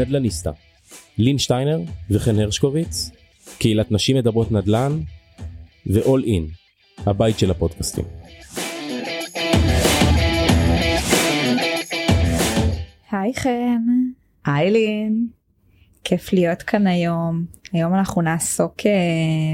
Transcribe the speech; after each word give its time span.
נדלניסטה, 0.00 0.50
לין 1.18 1.38
שטיינר 1.38 1.80
וחן 2.10 2.38
הרשקוביץ, 2.38 3.10
קהילת 3.58 3.92
נשים 3.92 4.16
מדברות 4.16 4.52
נדל"ן 4.52 5.00
ו-all 5.86 6.24
in, 6.24 6.52
הבית 7.06 7.38
של 7.38 7.50
הפודקאסטים. 7.50 8.04
היי 13.10 13.34
חן, 13.34 13.82
היי 14.46 14.70
לין. 14.70 15.28
כיף 16.04 16.32
להיות 16.32 16.62
כאן 16.62 16.86
היום. 16.86 17.44
היום 17.72 17.94
אנחנו 17.94 18.22
נעסוק 18.22 18.80
uh, 18.80 18.84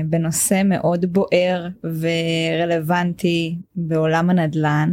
בנושא 0.06 0.62
מאוד 0.64 1.12
בוער 1.12 1.68
ורלוונטי 1.84 3.58
בעולם 3.76 4.30
הנדל"ן 4.30 4.92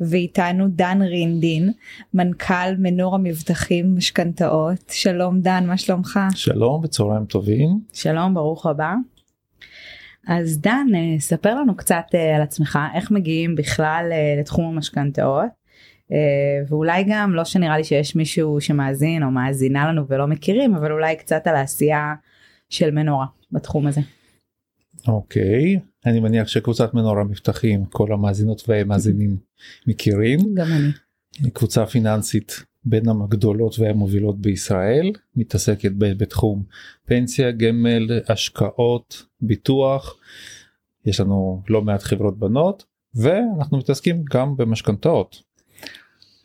ואיתנו 0.00 0.68
דן 0.68 1.02
רינדין 1.02 1.72
מנכ"ל 2.14 2.76
מנור 2.78 3.14
המבטחים 3.14 3.96
משכנתאות 3.96 4.84
שלום 4.90 5.40
דן 5.40 5.64
מה 5.66 5.76
שלומך 5.76 6.20
שלום 6.34 6.80
וצהריים 6.84 7.24
טובים. 7.24 7.80
שלום 7.92 8.34
ברוך 8.34 8.66
הבא. 8.66 8.94
אז 10.26 10.60
דן 10.60 10.86
uh, 10.92 11.20
ספר 11.20 11.54
לנו 11.54 11.76
קצת 11.76 12.04
uh, 12.12 12.36
על 12.36 12.42
עצמך 12.42 12.78
איך 12.94 13.10
מגיעים 13.10 13.54
בכלל 13.54 14.10
uh, 14.10 14.40
לתחום 14.40 14.64
המשכנתאות. 14.64 15.48
Uh, 16.10 16.14
ואולי 16.68 17.04
גם 17.08 17.34
לא 17.34 17.44
שנראה 17.44 17.76
לי 17.76 17.84
שיש 17.84 18.16
מישהו 18.16 18.60
שמאזין 18.60 19.22
או 19.22 19.30
מאזינה 19.30 19.88
לנו 19.88 20.08
ולא 20.08 20.26
מכירים 20.26 20.74
אבל 20.74 20.92
אולי 20.92 21.16
קצת 21.16 21.46
על 21.46 21.56
העשייה 21.56 22.14
של 22.70 22.90
מנורה 22.90 23.26
בתחום 23.52 23.86
הזה. 23.86 24.00
אוקיי 25.08 25.76
okay. 25.76 25.95
אני 26.06 26.20
מניח 26.20 26.48
שקבוצת 26.48 26.94
מנורה 26.94 27.24
מבטחים 27.24 27.84
כל 27.84 28.12
המאזינות 28.12 28.68
והמאזינים 28.68 29.36
מכירים. 29.86 30.54
גם 30.54 30.66
אני. 30.66 30.88
היא 31.42 31.52
קבוצה 31.52 31.86
פיננסית 31.86 32.62
בין 32.84 33.04
הגדולות 33.08 33.78
והמובילות 33.78 34.40
בישראל 34.40 35.12
מתעסקת 35.36 35.90
בתחום 35.96 36.62
פנסיה 37.06 37.50
גמל 37.50 38.20
השקעות 38.28 39.26
ביטוח 39.40 40.16
יש 41.06 41.20
לנו 41.20 41.62
לא 41.68 41.82
מעט 41.82 42.02
חברות 42.02 42.38
בנות 42.38 42.84
ואנחנו 43.14 43.78
מתעסקים 43.78 44.24
גם 44.32 44.56
במשכנתאות. 44.56 45.42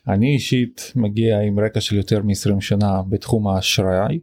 אני 0.08 0.34
אישית 0.34 0.92
מגיע 0.96 1.40
עם 1.40 1.60
רקע 1.60 1.80
של 1.80 1.96
יותר 1.96 2.22
מ-20 2.22 2.60
שנה 2.60 3.02
בתחום 3.08 3.48
האשראי 3.48 4.20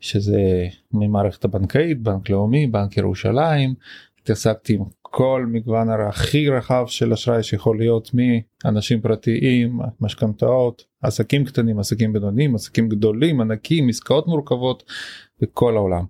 שזה 0.00 0.66
ממערכת 0.92 1.44
הבנקאית 1.44 2.02
בנק 2.02 2.30
לאומי 2.30 2.66
בנק 2.66 2.96
ירושלים 2.96 3.74
התעסקתי 4.22 4.74
עם 4.74 4.82
כל 5.02 5.46
מגוון 5.48 5.88
הכי 5.90 6.48
רחב 6.48 6.84
של 6.86 7.12
אשראי 7.12 7.42
שיכול 7.42 7.78
להיות 7.78 8.10
מאנשים 8.14 9.00
פרטיים 9.00 9.80
משכנתאות 10.00 10.84
עסקים 11.02 11.44
קטנים 11.44 11.78
עסקים 11.78 12.12
בינוניים 12.12 12.54
עסקים 12.54 12.88
גדולים 12.88 13.40
ענקים 13.40 13.88
עסקאות 13.88 14.26
מורכבות 14.26 14.82
בכל 15.40 15.76
העולם 15.76 16.04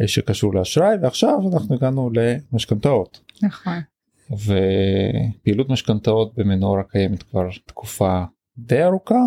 אה, 0.00 0.08
שקשור 0.08 0.54
לאשראי 0.54 0.96
ועכשיו 1.02 1.38
אנחנו 1.54 1.74
הגענו 1.74 2.10
למשכנתאות. 2.12 3.20
נכון. 3.42 3.78
ופעילות 4.30 5.68
משכנתאות 5.68 6.34
במנורה 6.36 6.82
קיימת 6.82 7.22
כבר 7.22 7.48
תקופה 7.66 8.24
די 8.58 8.84
ארוכה 8.84 9.24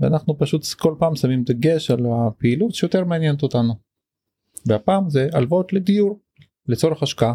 ואנחנו 0.00 0.38
פשוט 0.38 0.66
כל 0.78 0.94
פעם 0.98 1.16
שמים 1.16 1.42
דגש 1.44 1.90
על 1.90 2.06
הפעילות 2.06 2.74
שיותר 2.74 3.04
מעניינת 3.04 3.42
אותנו. 3.42 3.74
והפעם 4.66 5.10
זה 5.10 5.28
הלוואות 5.32 5.72
לדיור 5.72 6.20
לצורך 6.68 7.02
השקעה. 7.02 7.34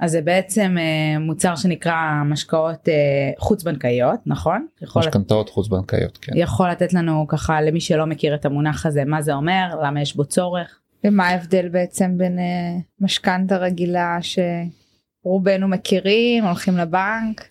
אז 0.00 0.10
זה 0.10 0.22
בעצם 0.22 0.76
אה, 0.78 1.18
מוצר 1.18 1.56
שנקרא 1.56 2.22
משקאות 2.24 2.88
אה, 2.88 3.30
חוץ 3.38 3.62
בנקאיות 3.62 4.20
נכון? 4.26 4.66
משכנתאות 4.96 5.50
חוץ 5.50 5.68
בנקאיות 5.68 6.18
כן. 6.18 6.32
יכול 6.34 6.70
לתת 6.70 6.92
לנו 6.92 7.26
ככה 7.28 7.60
למי 7.60 7.80
שלא 7.80 8.06
מכיר 8.06 8.34
את 8.34 8.44
המונח 8.44 8.86
הזה 8.86 9.04
מה 9.04 9.22
זה 9.22 9.34
אומר 9.34 9.80
למה 9.82 10.02
יש 10.02 10.16
בו 10.16 10.24
צורך. 10.24 10.78
ומה 11.04 11.26
ההבדל 11.26 11.68
בעצם 11.68 12.18
בין 12.18 12.38
אה, 12.38 12.78
משכנתה 13.00 13.56
רגילה 13.56 14.18
שרובנו 14.22 15.68
מכירים 15.68 16.44
הולכים 16.44 16.76
לבנק. 16.76 17.48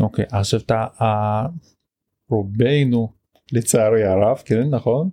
אוקיי 0.00 0.24
okay, 0.24 0.36
עכשיו 0.38 0.60
אתה 0.60 0.86
רובנו 2.30 3.12
לצערי 3.52 4.04
הרב 4.04 4.42
כן 4.44 4.68
נכון 4.70 5.10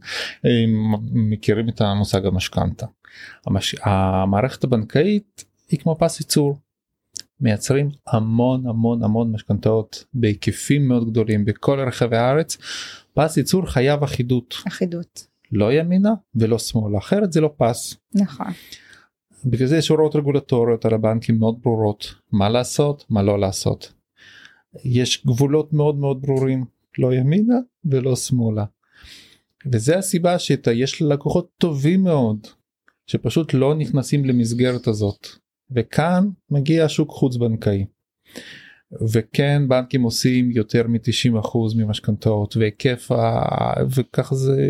מכירים 1.11 1.69
את 1.69 1.81
המושג 1.81 2.25
המשכנתה. 2.25 2.85
המש... 3.45 3.75
המערכת 3.81 4.63
הבנקאית 4.63 5.45
היא 5.69 5.79
כמו 5.79 5.95
פס 5.99 6.19
ייצור. 6.19 6.57
מייצרים 7.39 7.89
המון 8.07 8.67
המון 8.67 9.03
המון 9.03 9.31
משכנתאות 9.31 10.05
בהיקפים 10.13 10.87
מאוד 10.87 11.09
גדולים 11.09 11.45
בכל 11.45 11.79
רחבי 11.79 12.17
הארץ. 12.17 12.57
פס 13.13 13.37
ייצור 13.37 13.65
חייב 13.65 14.03
אחידות. 14.03 14.55
אחידות. 14.67 15.27
לא 15.51 15.73
ימינה 15.73 16.13
ולא 16.35 16.59
שמאלה 16.59 16.97
אחרת 16.97 17.33
זה 17.33 17.41
לא 17.41 17.53
פס. 17.57 17.95
נכון. 18.13 18.47
בגלל 19.45 19.67
זה 19.67 19.77
יש 19.77 19.89
הוראות 19.89 20.15
רגולטוריות 20.15 20.85
על 20.85 20.93
הבנקים 20.93 21.39
מאוד 21.39 21.55
ברורות 21.61 22.13
מה 22.31 22.49
לעשות 22.49 23.05
מה 23.09 23.21
לא 23.23 23.39
לעשות. 23.39 23.93
יש 24.83 25.25
גבולות 25.25 25.73
מאוד 25.73 25.95
מאוד 25.95 26.21
ברורים 26.21 26.65
לא 26.97 27.13
ימינה 27.13 27.55
ולא 27.85 28.15
שמאלה. 28.15 28.65
וזה 29.65 29.97
הסיבה 29.97 30.39
שיש 30.39 31.01
לקוחות 31.01 31.49
טובים 31.57 32.03
מאוד 32.03 32.47
שפשוט 33.11 33.53
לא 33.53 33.75
נכנסים 33.75 34.25
למסגרת 34.25 34.87
הזאת 34.87 35.27
וכאן 35.71 36.27
מגיע 36.49 36.85
השוק 36.85 37.09
חוץ 37.09 37.37
בנקאי. 37.37 37.85
וכן 39.13 39.67
בנקים 39.67 40.01
עושים 40.01 40.51
יותר 40.51 40.87
מ-90% 40.87 41.57
ממשכנתאות 41.77 42.57
והיקף 42.57 43.11
ה... 43.11 43.43
וככה 43.95 44.35
זה 44.35 44.69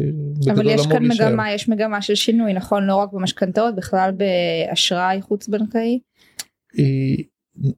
אבל 0.52 0.70
יש 0.70 0.88
כאן 0.88 1.04
להישאר. 1.04 1.30
מגמה 1.30 1.52
יש 1.52 1.70
מגמה 1.70 2.02
של 2.02 2.16
שינוי 2.16 2.54
נכון 2.54 2.84
לא 2.84 2.96
רק 2.96 3.14
במשכנתאות 3.14 3.76
בכלל 3.76 4.12
באשראי 4.12 5.22
חוץ 5.22 5.48
בנקאי. 5.48 6.00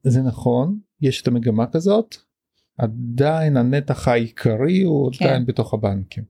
זה 0.04 0.22
נכון 0.22 0.78
יש 1.00 1.22
את 1.22 1.28
המגמה 1.28 1.66
כזאת 1.66 2.16
עדיין 2.78 3.56
הנתח 3.56 4.08
העיקרי 4.08 4.82
הוא 4.82 5.10
כן. 5.12 5.24
עדיין 5.24 5.46
בתוך 5.46 5.74
הבנקים. 5.74 6.24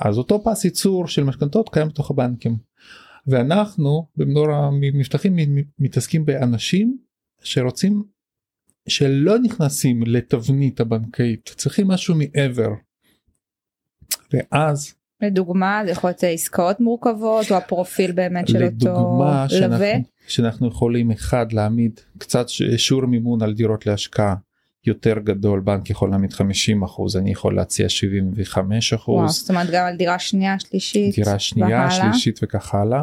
אז 0.00 0.18
אותו 0.18 0.44
פס 0.44 0.64
ייצור 0.64 1.06
של 1.06 1.24
משכנתאות 1.24 1.68
קיים 1.68 1.88
בתוך 1.88 2.10
הבנקים. 2.10 2.56
ואנחנו 3.26 4.06
במנור 4.16 4.50
המבטחים 4.50 5.36
מתעסקים 5.78 6.24
באנשים 6.24 6.98
שרוצים 7.42 8.02
שלא 8.88 9.38
נכנסים 9.38 10.02
לתבנית 10.06 10.80
הבנקאית 10.80 11.52
צריכים 11.56 11.88
משהו 11.88 12.14
מעבר. 12.14 12.70
ואז 14.32 14.94
לדוגמה 15.22 15.82
זה 15.84 15.90
יכול 15.90 16.10
להיות 16.10 16.24
עסקאות 16.24 16.80
מורכבות 16.80 17.50
או 17.50 17.56
הפרופיל 17.56 18.12
באמת 18.12 18.48
של 18.48 18.64
אותו 18.64 19.22
לווה. 19.60 19.92
שאנחנו 20.28 20.68
יכולים 20.68 21.10
אחד 21.10 21.52
להעמיד 21.52 22.00
קצת 22.18 22.48
שיעור 22.76 23.06
מימון 23.06 23.42
על 23.42 23.54
דירות 23.54 23.86
להשקעה 23.86 24.34
יותר 24.86 25.18
גדול 25.18 25.60
בנק 25.60 25.90
יכול 25.90 26.10
להעמיד 26.10 26.32
50 26.32 26.82
אחוז 26.82 27.16
אני 27.16 27.32
יכול 27.32 27.56
להציע 27.56 27.88
75 27.88 28.92
אחוז. 28.92 29.32
זאת 29.32 29.50
אומרת 29.50 29.70
גם 29.72 29.86
על 29.86 29.96
דירה 29.96 30.18
שנייה 30.18 30.58
שלישית. 30.58 31.14
דירה 31.14 31.38
שנייה 31.38 31.68
והלאה. 31.68 31.90
שלישית 31.90 32.40
וכך 32.42 32.74
הלאה. 32.74 33.02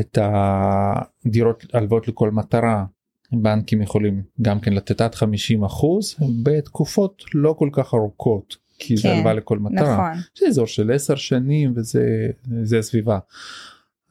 את 0.00 0.18
הדירות 0.22 1.64
הלוואות 1.72 2.08
לכל 2.08 2.30
מטרה 2.30 2.84
בנקים 3.32 3.82
יכולים 3.82 4.22
גם 4.42 4.60
כן 4.60 4.72
לתת 4.72 5.00
עד 5.00 5.14
50 5.14 5.64
אחוז 5.64 6.16
בתקופות 6.42 7.22
לא 7.34 7.54
כל 7.58 7.68
כך 7.72 7.94
ארוכות 7.94 8.56
כי 8.78 8.96
כן, 8.96 9.02
זה 9.02 9.12
הלוואה 9.12 9.34
לכל 9.34 9.58
מטרה. 9.58 9.94
נכון. 9.94 10.22
זה 10.38 10.46
אזור 10.46 10.66
של 10.66 10.92
10 10.92 11.14
שנים 11.14 11.74
וזה 11.76 12.82
סביבה. 12.82 13.18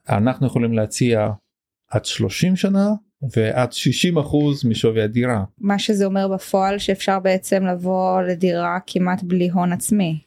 אנחנו 0.09 0.47
יכולים 0.47 0.73
להציע 0.73 1.31
עד 1.89 2.05
30 2.05 2.55
שנה 2.55 2.89
ועד 3.37 3.73
60 3.73 4.17
אחוז 4.17 4.65
משווי 4.65 5.01
הדירה. 5.01 5.43
מה 5.57 5.79
שזה 5.79 6.05
אומר 6.05 6.27
בפועל 6.27 6.77
שאפשר 6.77 7.19
בעצם 7.19 7.65
לבוא 7.65 8.21
לדירה 8.21 8.77
כמעט 8.87 9.23
בלי 9.23 9.49
הון 9.49 9.73
עצמי. 9.73 10.19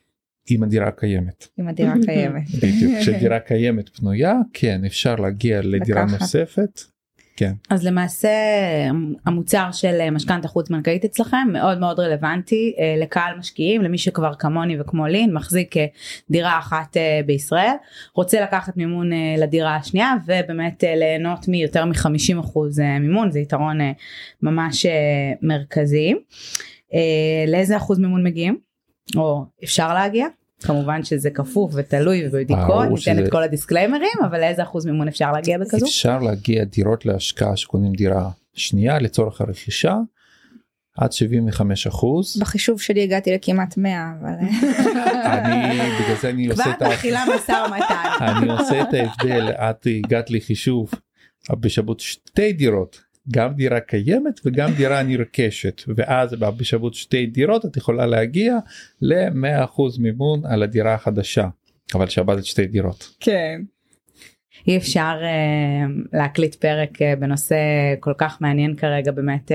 אם 0.50 0.62
הדירה 0.62 0.90
קיימת. 0.90 1.46
אם 1.60 1.68
הדירה 1.68 1.94
קיימת. 2.06 2.50
בדיוק, 2.50 2.92
כשדירה 3.00 3.40
קיימת 3.40 3.88
פנויה 3.88 4.34
כן 4.52 4.84
אפשר 4.86 5.16
להגיע 5.16 5.60
לדירה 5.62 6.04
לקחת. 6.04 6.20
נוספת 6.20 6.80
כן. 7.36 7.52
אז 7.70 7.86
למעשה 7.86 8.28
המוצר 9.26 9.68
של 9.72 10.10
משכנתה 10.10 10.48
חוץ 10.48 10.70
בנקאית 10.70 11.04
אצלכם 11.04 11.48
מאוד 11.52 11.78
מאוד 11.78 12.00
רלוונטי 12.00 12.74
אה, 12.78 12.94
לקהל 13.02 13.38
משקיעים 13.38 13.82
למי 13.82 13.98
שכבר 13.98 14.34
כמוני 14.34 14.80
וכמו 14.80 15.06
לין 15.06 15.34
מחזיק 15.34 15.76
אה, 15.76 15.86
דירה 16.30 16.58
אחת 16.58 16.96
אה, 16.96 17.20
בישראל 17.26 17.74
רוצה 18.14 18.40
לקחת 18.40 18.76
מימון 18.76 19.10
לדירה 19.38 19.76
השנייה 19.76 20.14
ובאמת 20.26 20.84
ליהנות 20.86 21.48
מיותר 21.48 21.84
מ-50% 21.84 22.58
מימון 23.00 23.30
זה 23.30 23.40
יתרון 23.40 23.78
ממש 24.42 24.86
מרכזי. 25.42 26.14
לאיזה 27.46 27.76
אחוז 27.76 27.98
מימון 27.98 28.26
מגיעים? 28.26 28.58
או 29.16 29.44
אפשר 29.64 29.94
להגיע? 29.94 30.26
כמובן 30.62 31.04
שזה 31.04 31.30
כפוף 31.30 31.72
ותלוי 31.74 32.26
ובבדיקות 32.26 32.88
ניתן 32.90 33.24
את 33.24 33.30
כל 33.30 33.42
הדיסקליימרים 33.42 34.18
אבל 34.24 34.40
לאיזה 34.40 34.62
אחוז 34.62 34.86
מימון 34.86 35.08
אפשר 35.08 35.32
להגיע 35.32 35.58
בכזו? 35.58 35.86
אפשר 35.86 36.18
להגיע 36.18 36.64
דירות 36.64 37.06
להשקעה 37.06 37.56
שקונים 37.56 37.92
דירה 37.92 38.30
שנייה 38.54 38.98
לצורך 38.98 39.40
הרכישה 39.40 39.96
עד 40.96 41.12
75 41.12 41.86
אחוז. 41.86 42.36
בחישוב 42.40 42.80
שלי 42.80 43.02
הגעתי 43.02 43.34
לכמעט 43.34 43.76
100 43.76 44.12
אבל 44.20 44.28
אני 44.28 45.78
בגלל 45.78 46.16
זה 46.20 46.30
אני 46.30 46.46
עושה 46.46 46.70
את 46.70 46.76
כבר. 46.76 46.88
מתחילה 46.88 47.24
משא 47.36 47.64
ומתן. 47.66 48.24
אני 48.24 48.50
עושה 48.50 48.82
את 48.82 48.94
ההבדל 48.94 49.50
את 49.50 49.86
הגעת 49.86 50.30
לחישוב 50.30 50.90
בשבות 51.60 52.00
שתי 52.00 52.52
דירות 52.52 53.05
גם 53.32 53.54
דירה 53.54 53.80
קיימת 53.80 54.40
וגם 54.44 54.72
דירה 54.72 55.02
נרכשת 55.02 55.82
ואז 55.96 56.34
בשבות 56.34 56.94
שתי 56.94 57.26
דירות 57.26 57.64
את 57.64 57.76
יכולה 57.76 58.06
להגיע 58.06 58.58
ל-100% 59.02 59.80
מימון 59.98 60.46
על 60.46 60.62
הדירה 60.62 60.94
החדשה 60.94 61.48
אבל 61.94 62.08
שעבדת 62.08 62.44
שתי 62.44 62.66
דירות. 62.66 63.14
כן. 63.20 63.62
אי 64.68 64.76
אפשר 64.76 65.20
uh, 65.20 66.08
להקליט 66.12 66.54
פרק 66.54 66.90
uh, 67.02 67.20
בנושא 67.20 67.56
כל 68.00 68.12
כך 68.18 68.40
מעניין 68.40 68.76
כרגע 68.76 69.12
באמת 69.12 69.50
uh, 69.50 69.54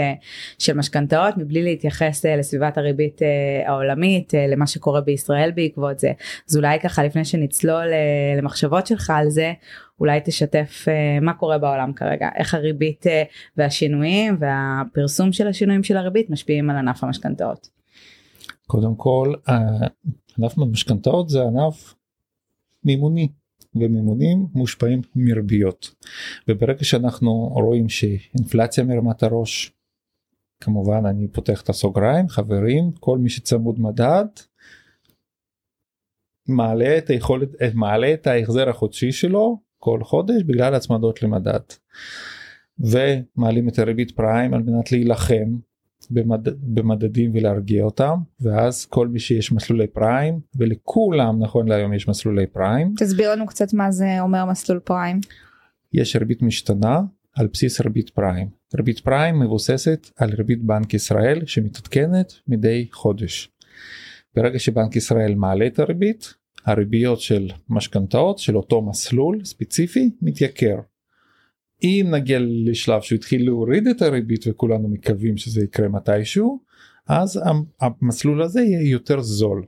של 0.60 0.78
משכנתאות 0.78 1.38
מבלי 1.38 1.64
להתייחס 1.64 2.26
uh, 2.26 2.30
לסביבת 2.30 2.78
הריבית 2.78 3.22
uh, 3.22 3.70
העולמית 3.70 4.34
uh, 4.34 4.38
למה 4.52 4.68
שקורה 4.68 5.02
בישראל 5.02 5.52
בעקבות 5.56 6.00
זה. 6.00 6.12
אז 6.50 6.58
אולי 6.58 6.80
ככה 6.80 7.04
לפני 7.04 7.26
שנצלול 7.26 7.88
uh, 7.88 8.40
למחשבות 8.40 8.88
שלך 8.88 9.10
על 9.16 9.30
זה 9.30 9.54
אולי 10.00 10.20
תשתף 10.26 10.86
uh, 10.88 11.24
מה 11.24 11.34
קורה 11.34 11.58
בעולם 11.58 11.94
כרגע. 11.94 12.30
איך 12.36 12.54
הריבית 12.54 13.06
uh, 13.06 13.10
והשינויים 13.58 14.38
והפרסום 14.40 15.32
של 15.32 15.48
השינויים 15.48 15.84
של 15.84 15.98
הריבית 15.98 16.30
משפיעים 16.30 16.70
על 16.70 16.76
ענף 16.76 17.04
המשכנתאות. 17.04 17.70
קודם 18.68 18.96
כל 18.96 19.34
ענף 20.38 20.58
המשכנתאות 20.58 21.30
זה 21.30 21.42
ענף 21.42 21.94
מימוני 22.84 23.28
ומימונים 23.76 24.48
מושפעים 24.54 25.02
מריביות 25.16 25.96
וברגע 26.48 26.84
שאנחנו 26.84 27.32
רואים 27.48 27.90
שאינפלציה 27.90 28.84
מרמת 28.84 29.24
הראש 29.24 29.74
כמובן 30.60 31.06
אני 31.06 31.28
פותח 31.28 31.62
את 31.62 31.70
הסוגריים 31.70 32.30
חברים 32.30 32.92
כל 33.00 33.18
מי 33.18 33.30
שצמוד 33.30 33.80
מדד 33.80 34.26
מעלה 36.48 36.98
את 36.98 37.10
היכולת 37.10 37.50
מעלה 37.74 38.14
את 38.14 38.28
ההחזר 38.28 38.70
החודשי 38.70 39.12
שלו 39.12 39.60
כל 39.78 40.04
חודש 40.04 40.44
בגלל 40.44 40.76
הצמדות 40.76 41.24
למדד. 41.24 41.60
ומעלים 42.80 43.70
את 43.70 43.80
הריבית 43.80 44.12
פריים 44.12 44.54
על 44.54 44.64
מנת 44.64 44.92
להילחם 44.92 45.58
במד... 46.10 46.48
במדדים 46.62 47.32
ולהרגיע 47.34 47.84
אותם 47.84 48.16
ואז 48.42 48.86
כל 48.86 49.08
מי 49.08 49.20
שיש 49.20 49.52
מסלולי 49.52 49.88
פריים 49.88 50.40
ולכולם 50.56 51.40
נכון 51.40 51.68
להיום 51.68 51.94
יש 51.94 52.08
מסלולי 52.08 52.48
פריים. 52.48 52.94
תסביר 52.98 53.32
לנו 53.32 53.48
קצת 53.48 53.74
מה 53.74 53.92
זה 53.92 54.22
אומר 54.22 54.46
מסלול 54.46 54.80
פריים. 54.80 55.20
יש 55.94 56.16
ריבית 56.16 56.42
משתנה 56.42 57.02
על 57.36 57.48
בסיס 57.54 57.82
ריבית 57.82 58.10
פריים. 58.10 58.48
ריבית 58.76 59.00
פריים 59.00 59.40
מבוססת 59.40 60.10
על 60.18 60.30
ריבית 60.30 60.64
בנק 60.64 60.94
ישראל 60.94 61.46
שמתעדכנת 61.46 62.34
מדי 62.48 62.88
חודש. 62.92 63.52
ברגע 64.36 64.60
שבנק 64.60 64.96
ישראל 64.96 65.36
מעלה 65.36 65.68
את 65.68 65.80
הריבית 65.80 66.34
הריביות 66.66 67.22
של 67.22 67.50
משכנתאות 67.70 68.40
של 68.40 68.58
אותו 68.58 68.82
מסלול 68.82 69.40
ספציפי 69.44 70.10
מתייקר. 70.22 70.76
אם 71.84 72.08
נגיע 72.12 72.40
לשלב 72.42 73.02
שהוא 73.02 73.16
התחיל 73.16 73.46
להוריד 73.46 73.88
את 73.88 74.02
הריבית 74.02 74.46
וכולנו 74.48 74.88
מקווים 74.88 75.38
שזה 75.38 75.64
יקרה 75.64 75.88
מתישהו 75.88 76.60
אז 77.08 77.42
המסלול 77.82 78.42
הזה 78.42 78.62
יהיה 78.62 78.90
יותר 78.90 79.22
זול. 79.22 79.66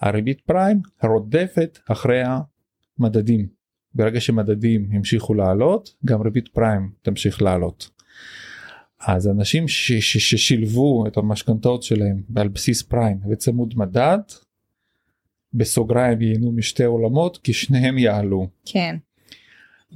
הריבית 0.00 0.40
פריים 0.40 0.80
רודפת 1.02 1.78
אחרי 1.88 2.22
המדדים 2.98 3.46
ברגע 3.94 4.20
שמדדים 4.20 4.88
המשיכו 4.92 5.34
לעלות 5.34 5.94
גם 6.04 6.22
ריבית 6.22 6.48
פריים 6.48 6.90
תמשיך 7.02 7.42
לעלות. 7.42 7.90
אז 9.00 9.28
אנשים 9.28 9.68
ש- 9.68 9.92
ש- 9.92 10.30
ששילבו 10.30 11.06
את 11.06 11.16
המשכנתאות 11.16 11.82
שלהם 11.82 12.22
על 12.36 12.48
בסיס 12.48 12.82
פריים 12.82 13.18
וצמוד 13.30 13.74
מדד 13.76 14.18
בסוגריים 15.54 16.20
ייהנו 16.22 16.52
משתי 16.52 16.84
עולמות 16.84 17.38
כי 17.38 17.52
שניהם 17.52 17.98
יעלו. 17.98 18.48
כן. 18.64 18.96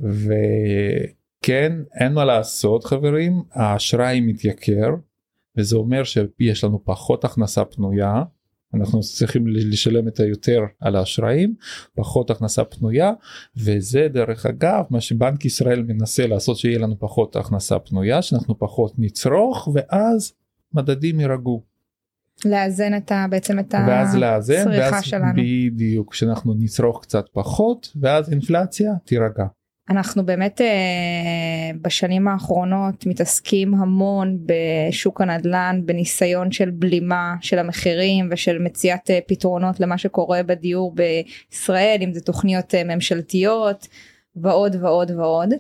וכן 0.01 1.73
אין 1.95 2.13
מה 2.13 2.25
לעשות 2.25 2.85
חברים 2.85 3.43
האשראי 3.53 4.21
מתייקר 4.21 4.91
וזה 5.57 5.77
אומר 5.77 6.03
שיש 6.05 6.65
לנו 6.65 6.85
פחות 6.85 7.25
הכנסה 7.25 7.65
פנויה 7.65 8.23
אנחנו 8.75 9.01
צריכים 9.01 9.47
לשלם 9.47 10.09
את 10.09 10.21
היותר 10.21 10.61
על 10.81 10.97
האשראים 10.97 11.55
פחות 11.95 12.31
הכנסה 12.31 12.65
פנויה 12.65 13.13
וזה 13.57 14.09
דרך 14.13 14.47
אגב 14.47 14.85
מה 14.91 15.01
שבנק 15.01 15.45
ישראל 15.45 15.83
מנסה 15.83 16.27
לעשות 16.27 16.57
שיהיה 16.57 16.79
לנו 16.79 16.99
פחות 16.99 17.37
הכנסה 17.37 17.79
פנויה 17.79 18.23
שאנחנו 18.23 18.59
פחות 18.59 18.93
נצרוך 18.99 19.69
ואז 19.75 20.33
מדדים 20.75 21.21
יירגעו. 21.21 21.63
לאזן 22.45 22.97
את 22.97 23.13
ה, 23.13 23.27
בעצם 23.31 23.59
את 23.59 23.75
ואז 23.89 24.17
לאזן 24.17 24.69
ואז 24.69 25.05
שלנו. 25.05 25.33
בדיוק 25.37 26.15
שאנחנו 26.15 26.55
נצרוך 26.55 27.03
קצת 27.03 27.25
פחות 27.33 27.93
ואז 28.01 28.33
אינפלציה 28.33 28.93
תירגע. 29.05 29.45
אנחנו 29.91 30.27
באמת 30.27 30.61
אה, 30.61 30.67
בשנים 31.83 32.29
האחרונות 32.29 33.07
מתעסקים 33.07 33.75
המון 33.75 34.39
בשוק 34.47 35.21
הנדל"ן 35.21 35.81
בניסיון 35.85 36.53
של 36.53 36.71
בלימה 36.71 37.35
של 37.41 37.59
המחירים 37.59 38.29
ושל 38.31 38.59
מציאת 38.59 39.11
אה, 39.11 39.19
פתרונות 39.27 39.81
למה 39.81 39.99
שקורה 39.99 40.43
בדיור 40.43 40.95
בישראל 40.95 41.99
אם 42.03 42.13
זה 42.13 42.21
תוכניות 42.21 42.75
אה, 42.75 42.85
ממשלתיות 42.85 43.89
ועוד 44.37 44.77
ועוד 44.81 45.11
ועוד. 45.11 45.55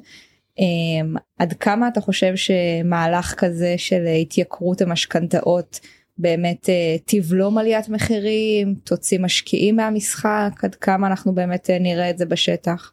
אה, 0.60 1.20
עד 1.38 1.52
כמה 1.52 1.88
אתה 1.88 2.00
חושב 2.00 2.32
שמהלך 2.36 3.34
כזה 3.34 3.74
של 3.76 4.06
התייקרות 4.22 4.80
המשכנתאות 4.80 5.80
באמת 6.18 6.68
תבלום 7.04 7.58
עליית 7.58 7.88
מחירים 7.88 8.74
תוציא 8.84 9.18
משקיעים 9.18 9.76
מהמשחק 9.76 10.50
עד 10.62 10.74
כמה 10.74 11.06
אנחנו 11.06 11.34
באמת 11.34 11.70
אה, 11.70 11.78
נראה 11.78 12.10
את 12.10 12.18
זה 12.18 12.26
בשטח. 12.26 12.92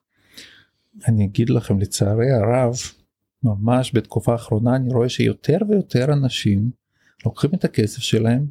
אני 1.08 1.26
אגיד 1.26 1.50
לכם 1.50 1.80
לצערי 1.80 2.32
הרב 2.32 2.74
ממש 3.44 3.96
בתקופה 3.96 4.32
האחרונה 4.32 4.76
אני 4.76 4.94
רואה 4.94 5.10
שיותר 5.10 5.58
ויותר 5.70 6.14
אנשים 6.14 6.72
לוקחים 7.26 7.50
את 7.54 7.64
הכסף 7.64 8.00
שלהם 8.00 8.46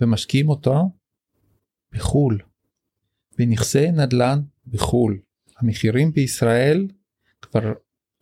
ומשקיעים 0.00 0.48
אותו 0.48 0.90
בחו"ל. 1.92 2.38
בנכסי 3.38 3.90
נדל"ן 3.90 4.40
בחו"ל. 4.66 5.18
המחירים 5.56 6.12
בישראל 6.12 6.88
כבר 7.42 7.72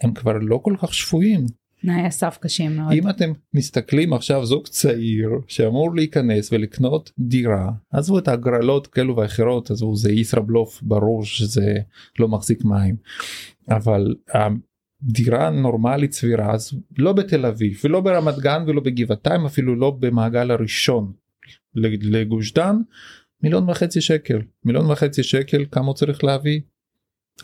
הם 0.01 0.15
כבר 0.15 0.33
לא 0.33 0.61
כל 0.63 0.77
כך 0.83 0.95
שפויים. 0.95 1.47
תנאי 1.83 2.07
הסף 2.07 2.39
קשים 2.41 2.77
מאוד. 2.77 2.93
אם 2.93 3.09
אתם 3.09 3.33
מסתכלים 3.55 4.13
עכשיו 4.13 4.47
זוג 4.47 4.67
צעיר 4.67 5.31
שאמור 5.47 5.97
להיכנס 5.97 6.53
ולקנות 6.53 7.13
דירה 7.19 7.71
עזבו 7.91 8.19
את 8.19 8.29
ההגרלות 8.29 8.87
כאלו 8.87 9.17
ואחרות 9.17 9.71
עזבו 9.71 9.97
זה 9.97 10.13
ישראבלוף 10.13 10.83
ברור 10.83 11.25
שזה 11.25 11.75
לא 12.19 12.29
מחזיק 12.29 12.65
מים 12.65 12.97
אבל 13.71 14.15
דירה 15.03 15.51
נורמלית 15.51 16.13
סבירה 16.13 16.55
אז 16.55 16.73
לא 16.99 17.13
בתל 17.13 17.47
אביב 17.47 17.81
ולא 17.85 18.01
ברמת 18.01 18.39
גן 18.39 18.65
ולא 18.67 18.81
בגבעתיים 18.81 19.47
אפילו 19.47 19.77
לא 19.77 19.91
במעגל 19.91 20.51
הראשון 20.51 21.13
לגוש 21.75 22.53
דן 22.53 22.77
מיליון 23.43 23.71
וחצי 23.71 24.01
שקל 24.01 24.39
מיליון 24.65 24.91
וחצי 24.91 25.23
שקל 25.23 25.65
כמה 25.71 25.87
הוא 25.87 25.95
צריך 25.95 26.25
להביא 26.25 26.61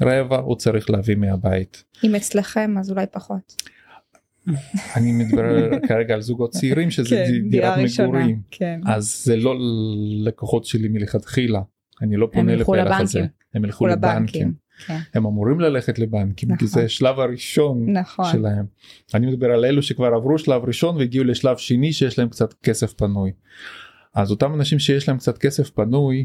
רבע 0.00 0.36
הוא 0.36 0.56
צריך 0.56 0.90
להביא 0.90 1.16
מהבית. 1.16 1.84
אם 2.04 2.14
אצלכם 2.14 2.74
אז 2.78 2.90
אולי 2.90 3.06
פחות. 3.12 3.62
אני 4.96 5.12
מדבר 5.12 5.70
כרגע 5.88 6.14
על 6.14 6.20
זוגות 6.20 6.50
צעירים 6.50 6.90
שזה 6.90 7.24
כן, 7.28 7.48
דירת 7.48 7.78
מגורים 7.78 8.40
כן. 8.50 8.80
אז 8.86 9.22
זה 9.24 9.36
לא 9.36 9.54
לקוחות 10.24 10.64
שלי 10.64 10.88
מלכתחילה 10.88 11.60
אני 12.02 12.16
לא 12.16 12.28
פונה 12.32 12.56
לפלח 12.56 13.00
הזה 13.00 13.26
הם 13.54 13.64
ילכו 13.64 13.86
לבנקים 13.86 14.52
כן. 14.86 14.98
הם 15.14 15.26
אמורים 15.26 15.60
ללכת 15.60 15.98
לבנקים 15.98 16.48
נכון. 16.48 16.58
כי 16.58 16.66
זה 16.66 16.88
שלב 16.88 17.20
הראשון 17.20 17.90
נכון. 17.90 18.32
שלהם 18.32 18.66
אני 19.14 19.26
מדבר 19.26 19.50
על 19.50 19.64
אלו 19.64 19.82
שכבר 19.82 20.14
עברו 20.14 20.38
שלב 20.38 20.64
ראשון 20.64 20.96
והגיעו 20.96 21.24
לשלב 21.24 21.56
שני 21.56 21.92
שיש 21.92 22.18
להם 22.18 22.28
קצת 22.28 22.54
כסף 22.62 22.92
פנוי. 22.92 23.32
אז 24.14 24.30
אותם 24.30 24.54
אנשים 24.54 24.78
שיש 24.78 25.08
להם 25.08 25.18
קצת 25.18 25.38
כסף 25.38 25.70
פנוי 25.70 26.24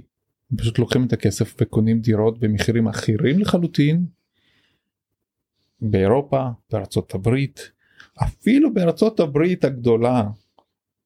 הם 0.51 0.57
פשוט 0.57 0.79
לוקחים 0.79 1.05
את 1.05 1.13
הכסף 1.13 1.55
וקונים 1.61 1.99
דירות 1.99 2.39
במחירים 2.39 2.87
אחרים 2.87 3.39
לחלוטין. 3.39 4.05
באירופה 5.81 6.47
בארצות 6.71 7.15
הברית 7.15 7.71
אפילו 8.23 8.73
בארצות 8.73 9.19
הברית 9.19 9.63
הגדולה 9.63 10.23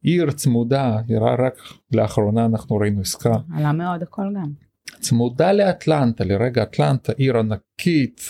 עיר 0.02 0.32
צמודה 0.32 0.98
רק 1.40 1.54
לאחרונה 1.92 2.46
אנחנו 2.46 2.76
ראינו 2.76 3.02
עסקה 3.02 3.34
עלה 3.54 3.72
מאוד 3.72 4.04
הכל 4.04 4.34
גם. 4.36 4.52
צמודה 5.00 5.52
לאטלנטה 5.52 6.24
לרגע 6.24 6.64
אטלנטה 6.64 7.12
עיר 7.12 7.38
ענקית 7.38 8.22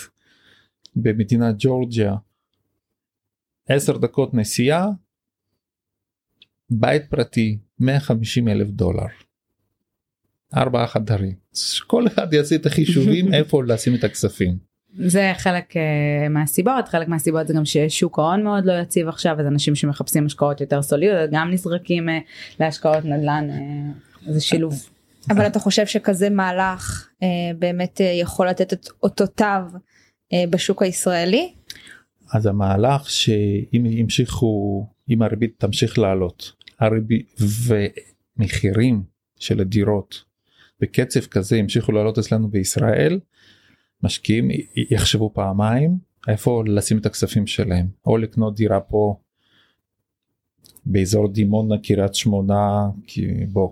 במדינת 0.96 1.54
ג'ורג'יה 1.58 2.14
10 3.68 3.98
דקות 3.98 4.34
נסיעה 4.34 4.88
בית 6.70 7.02
פרטי 7.10 7.58
150 7.78 8.48
אלף 8.48 8.68
דולר. 8.68 9.06
ארבעה 10.56 10.86
חדרים 10.86 11.34
כל 11.86 12.06
אחד 12.06 12.32
יעשה 12.32 12.56
את 12.56 12.66
החישובים 12.66 13.32
איפה 13.34 13.64
לשים 13.64 13.94
את 13.94 14.04
הכספים. 14.04 14.73
זה 14.98 15.32
חלק 15.36 15.72
uh, 15.72 16.28
מהסיבות 16.30 16.88
חלק 16.88 17.08
מהסיבות 17.08 17.46
זה 17.46 17.54
גם 17.54 17.64
ששוק 17.64 18.18
ההון 18.18 18.42
מאוד 18.42 18.64
לא 18.64 18.72
יציב 18.72 19.08
עכשיו 19.08 19.40
אז 19.40 19.46
אנשים 19.46 19.74
שמחפשים 19.74 20.26
השקעות 20.26 20.60
יותר 20.60 20.82
סולידיות 20.82 21.30
גם 21.32 21.50
נזרקים 21.50 22.08
uh, 22.08 22.12
להשקעות 22.60 23.04
נדל"ן 23.04 23.48
uh, 23.50 24.32
זה 24.32 24.40
שילוב. 24.40 24.74
אבל 25.30 25.46
אתה 25.46 25.58
חושב 25.58 25.86
שכזה 25.86 26.30
מהלך 26.30 27.08
uh, 27.12 27.24
באמת 27.58 28.00
uh, 28.00 28.02
יכול 28.02 28.48
לתת 28.48 28.72
את 28.72 28.88
אותותיו 29.02 29.62
uh, 29.72 30.36
בשוק 30.50 30.82
הישראלי? 30.82 31.52
אז 32.32 32.46
המהלך 32.46 33.10
שאם 33.10 33.86
ימשיכו 33.86 34.86
אם 35.10 35.22
הריבית 35.22 35.54
תמשיך 35.58 35.98
לעלות 35.98 36.52
הריבית 36.80 37.40
ומחירים 38.38 39.02
של 39.38 39.60
הדירות 39.60 40.24
בקצב 40.80 41.20
כזה 41.20 41.56
ימשיכו 41.56 41.92
לעלות 41.92 42.18
אצלנו 42.18 42.48
בישראל 42.48 43.20
משקיעים 44.04 44.48
יחשבו 44.90 45.30
פעמיים 45.34 45.98
איפה 46.28 46.62
לשים 46.66 46.98
את 46.98 47.06
הכספים 47.06 47.46
שלהם? 47.46 47.86
או 48.06 48.16
לקנות 48.16 48.56
דירה 48.56 48.80
פה 48.80 49.16
באזור 50.86 51.28
דימונה 51.28 51.78
קריית 51.78 52.14
שמונה 52.14 52.88
כי 53.06 53.26
בוא 53.52 53.70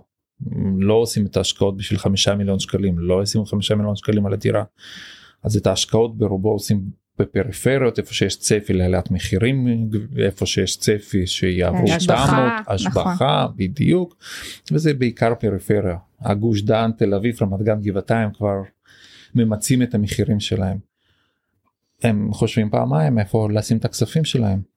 לא 0.77 0.93
עושים 0.93 1.25
את 1.25 1.37
ההשקעות 1.37 1.77
בשביל 1.77 1.99
חמישה 1.99 2.35
מיליון 2.35 2.59
שקלים 2.59 2.99
לא 2.99 3.23
ישימו 3.23 3.45
חמישה 3.45 3.75
מיליון 3.75 3.95
שקלים 3.95 4.25
על 4.25 4.33
הדירה. 4.33 4.63
אז 5.43 5.57
את 5.57 5.67
ההשקעות 5.67 6.17
ברובו 6.17 6.51
עושים 6.51 6.81
בפריפריות 7.19 7.99
איפה 7.99 8.13
שיש 8.13 8.39
צפי 8.39 8.73
לעליית 8.73 9.11
מחירים 9.11 9.89
איפה 10.17 10.45
שיש 10.45 10.77
צפי 10.77 11.27
שיעברו 11.27 11.91
השבחה, 11.91 12.25
תמות 12.27 12.67
השבחה 12.67 13.13
נכון. 13.13 13.57
בדיוק. 13.57 14.15
וזה 14.71 14.93
בעיקר 14.93 15.35
פריפריה. 15.39 15.97
הגוש 16.21 16.61
דן 16.61 16.91
תל 16.97 17.13
אביב 17.13 17.37
רמת 17.41 17.61
גן 17.61 17.81
גבעתיים 17.81 18.29
כבר 18.33 18.61
ממצים 19.35 19.81
את 19.81 19.95
המחירים 19.95 20.39
שלהם. 20.39 20.77
הם 22.03 22.33
חושבים 22.33 22.69
פעמיים 22.69 23.19
איפה 23.19 23.47
לשים 23.51 23.77
את 23.77 23.85
הכספים 23.85 24.25
שלהם. 24.25 24.72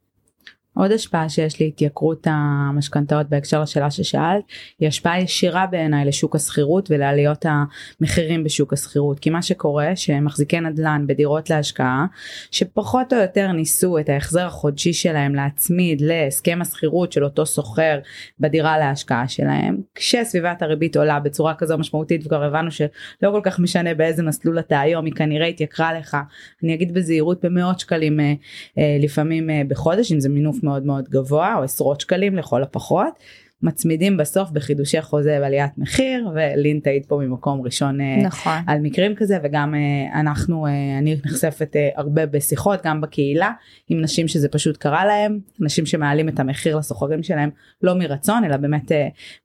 עוד 0.77 0.93
השפעה 0.93 1.29
שיש 1.29 1.61
להתייקרות 1.61 2.27
המשכנתאות 2.31 3.29
בהקשר 3.29 3.63
לשאלה 3.63 3.91
ששאלת 3.91 4.45
היא 4.79 4.89
השפעה 4.89 5.21
ישירה 5.21 5.67
בעיניי 5.67 6.05
לשוק 6.05 6.37
השכירות 6.37 6.91
ולעליות 6.91 7.47
המחירים 7.49 8.45
בשוק 8.45 8.73
השכירות. 8.73 9.19
כי 9.19 9.31
מה 9.31 9.43
שקורה 9.43 9.97
שמחזיקי 9.97 10.61
נדל"ן 10.61 11.05
בדירות 11.07 11.51
להשקעה 11.51 12.07
שפחות 12.51 13.13
או 13.13 13.19
יותר 13.19 13.53
ניסו 13.53 13.99
את 13.99 14.09
ההחזר 14.09 14.47
החודשי 14.47 14.93
שלהם 14.93 15.35
להצמיד 15.35 16.01
להסכם 16.01 16.59
השכירות 16.63 17.13
של 17.13 17.25
אותו 17.25 17.47
שוכר 17.47 17.99
בדירה 18.41 18.79
להשקעה 18.79 19.29
שלהם 19.29 19.77
כשסביבת 19.95 20.63
הריבית 20.63 20.97
עולה 20.97 21.21
בצורה 21.21 21.55
כזו 21.55 21.79
משמעותית 21.79 22.27
וכבר 22.27 22.43
הבנו 22.43 22.71
שלא 22.71 22.89
כל 23.21 23.41
כך 23.43 23.59
משנה 23.59 23.95
באיזה 23.95 24.23
מסלול 24.23 24.59
אתה 24.59 24.81
היום 24.81 25.05
היא 25.05 25.15
כנראה 25.15 25.47
התייקרה 25.47 25.99
לך. 25.99 26.17
אני 26.63 26.75
אגיד 26.75 26.95
בזהירות 26.95 27.45
במאות 27.45 27.81
שקלים 27.81 28.21
אה, 28.21 28.35
אה, 28.79 28.97
לפעמים 29.01 29.51
אה, 29.51 29.63
בחודש 29.69 30.13
אם 30.13 30.21
זה 30.21 30.29
מינוף 30.29 30.63
מאוד 30.67 30.87
מאוד 30.87 31.09
גבוה 31.09 31.55
או 31.59 31.63
עשרות 31.63 32.01
שקלים 32.01 32.37
לכל 32.37 32.63
הפחות. 32.63 33.19
מצמידים 33.63 34.17
בסוף 34.17 34.51
בחידושי 34.51 35.03
חוזה 35.03 35.39
ועליית 35.41 35.79
מחיר 35.79 36.29
ולין 36.35 36.81
תעיד 36.81 37.07
פה 37.09 37.19
ממקום 37.23 37.61
ראשון 37.63 38.01
אה, 38.01 38.17
נכון. 38.23 38.53
על 38.67 38.79
מקרים 38.81 39.15
כזה 39.15 39.39
וגם 39.43 39.75
אה, 39.75 40.21
אנחנו 40.21 40.67
אה, 40.67 40.99
אני 40.99 41.17
נחשפת 41.27 41.77
הרבה 41.97 42.27
בשיחות 42.27 42.81
גם 42.85 43.01
בקהילה 43.01 43.51
עם 43.89 44.01
נשים 44.01 44.29
שזה 44.29 44.49
פשוט 44.49 44.77
קרה 44.77 45.05
להם 45.05 45.39
נשים 45.61 45.87
שמעלים 45.87 46.29
את 46.29 46.41
המחיר 46.41 46.77
לסוחרים 46.77 47.23
שלהם 47.23 47.51
לא 47.83 47.95
מרצון 47.95 48.45
אלא 48.45 48.57
באמת 48.57 48.93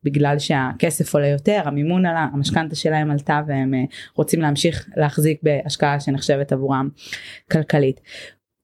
בגלל 0.04 0.40
שהכסף 0.40 1.14
עולה 1.14 1.28
יותר 1.28 1.62
המימון 1.66 2.06
עלה 2.06 2.28
המשכנתה 2.34 2.76
שלהם 2.76 3.12
עלתה 3.12 3.42
והם 3.48 3.74
רוצים 4.16 4.42
להמשיך 4.42 4.90
להחזיק 4.96 5.40
בהשקעה 5.44 6.00
שנחשבת 6.00 6.52
עבורם 6.52 6.90
כלכלית. 7.52 8.02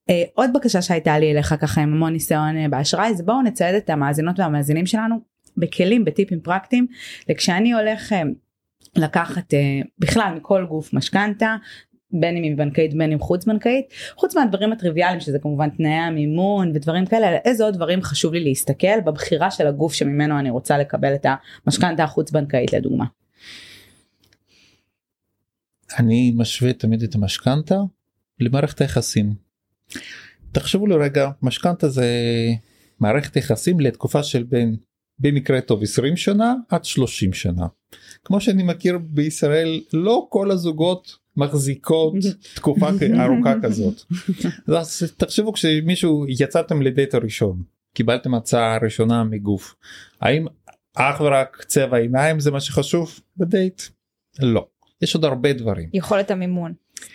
אה, 0.10 0.24
עוד 0.34 0.50
בקשה 0.54 0.82
שהייתה 0.82 1.20
לי 1.20 1.32
אליך 1.32 1.56
ככה 1.62 1.82
עם 1.82 1.94
המון 1.94 2.14
ניסיון 2.14 2.58
אה, 2.58 2.70
באשראי 2.70 3.16
זה 3.16 3.24
בואו 3.24 3.42
נצייד 3.42 3.76
את 3.76 3.90
המאזינות 3.90 4.40
והמאזינים 4.40 4.86
שלנו 4.86 5.16
בכלים 5.58 6.06
בטיפים 6.06 6.40
פרקטיים 6.40 6.88
וכשאני 7.30 7.74
הולך 7.74 8.14
אה, 8.14 8.22
לקחת 8.96 9.54
בכלל 10.00 10.34
מכל 10.38 10.66
גוף 10.70 10.94
משכנתה 10.94 11.56
בין 12.12 12.38
אם 12.38 12.44
היא 12.44 12.58
בנקאית 12.58 12.94
בין 12.94 13.12
אם 13.12 13.20
חוץ 13.20 13.46
בנקאית 13.46 13.86
חוץ 14.16 14.36
מהדברים 14.36 14.72
הטריוויאליים 14.72 15.20
שזה 15.20 15.40
כמובן 15.40 15.70
תנאי 15.70 15.92
המימון 15.92 16.72
ודברים 16.76 17.06
כאלה 17.06 17.38
איזה 17.46 17.64
עוד 17.64 17.74
דברים 17.74 18.02
חשוב 18.02 18.34
לי 18.34 18.44
להסתכל 18.44 19.02
בבחירה 19.06 19.52
של 19.52 19.68
הגוף 19.68 19.94
שממנו 19.94 20.40
אני 20.40 20.50
רוצה 20.50 20.78
לקבל 20.78 21.16
את 21.16 21.26
המשכנתה 21.66 22.04
החוץ 22.04 22.32
בנקאית 22.32 22.74
לדוגמה. 22.74 23.06
אני 26.00 26.34
משווה 26.36 26.74
תמיד 26.74 27.04
את 27.04 27.16
המשכנתה 27.16 27.76
למערכת 28.40 28.82
היחסים 28.82 29.47
תחשבו 30.52 30.88
לרגע 30.88 31.30
משכנתה 31.42 31.90
זה 31.90 32.06
מערכת 33.00 33.36
יחסים 33.36 33.80
לתקופה 33.80 34.24
של 34.24 34.44
בין 34.44 34.78
במקרה 35.20 35.62
טוב 35.62 35.84
20 35.84 36.18
שנה 36.18 36.56
עד 36.70 36.86
30 36.86 37.34
שנה. 37.34 37.68
כמו 38.24 38.42
שאני 38.42 38.64
מכיר 38.64 38.98
בישראל 38.98 39.82
לא 39.94 40.28
כל 40.30 40.52
הזוגות 40.52 41.18
מחזיקות 41.38 42.16
תקופה 42.56 42.90
ארוכה 43.20 43.54
כזאת. 43.64 44.02
אז 44.68 45.14
תחשבו 45.18 45.54
כשמישהו 45.54 46.26
יצאתם 46.28 46.82
לדייט 46.82 47.14
הראשון 47.14 47.64
קיבלתם 47.94 48.34
הצעה 48.34 48.78
ראשונה 48.78 49.24
מגוף 49.24 49.76
האם 50.22 50.46
אך 50.96 51.22
ורק 51.22 51.64
צבע 51.68 51.98
עיניים 51.98 52.40
זה 52.40 52.52
מה 52.52 52.60
שחשוב 52.60 53.20
בדייט? 53.38 53.82
לא 54.40 54.68
יש 55.02 55.16
עוד 55.16 55.26
הרבה 55.26 55.54
דברים. 55.54 55.90
יכולת 55.94 56.32
המימון. 56.32 56.74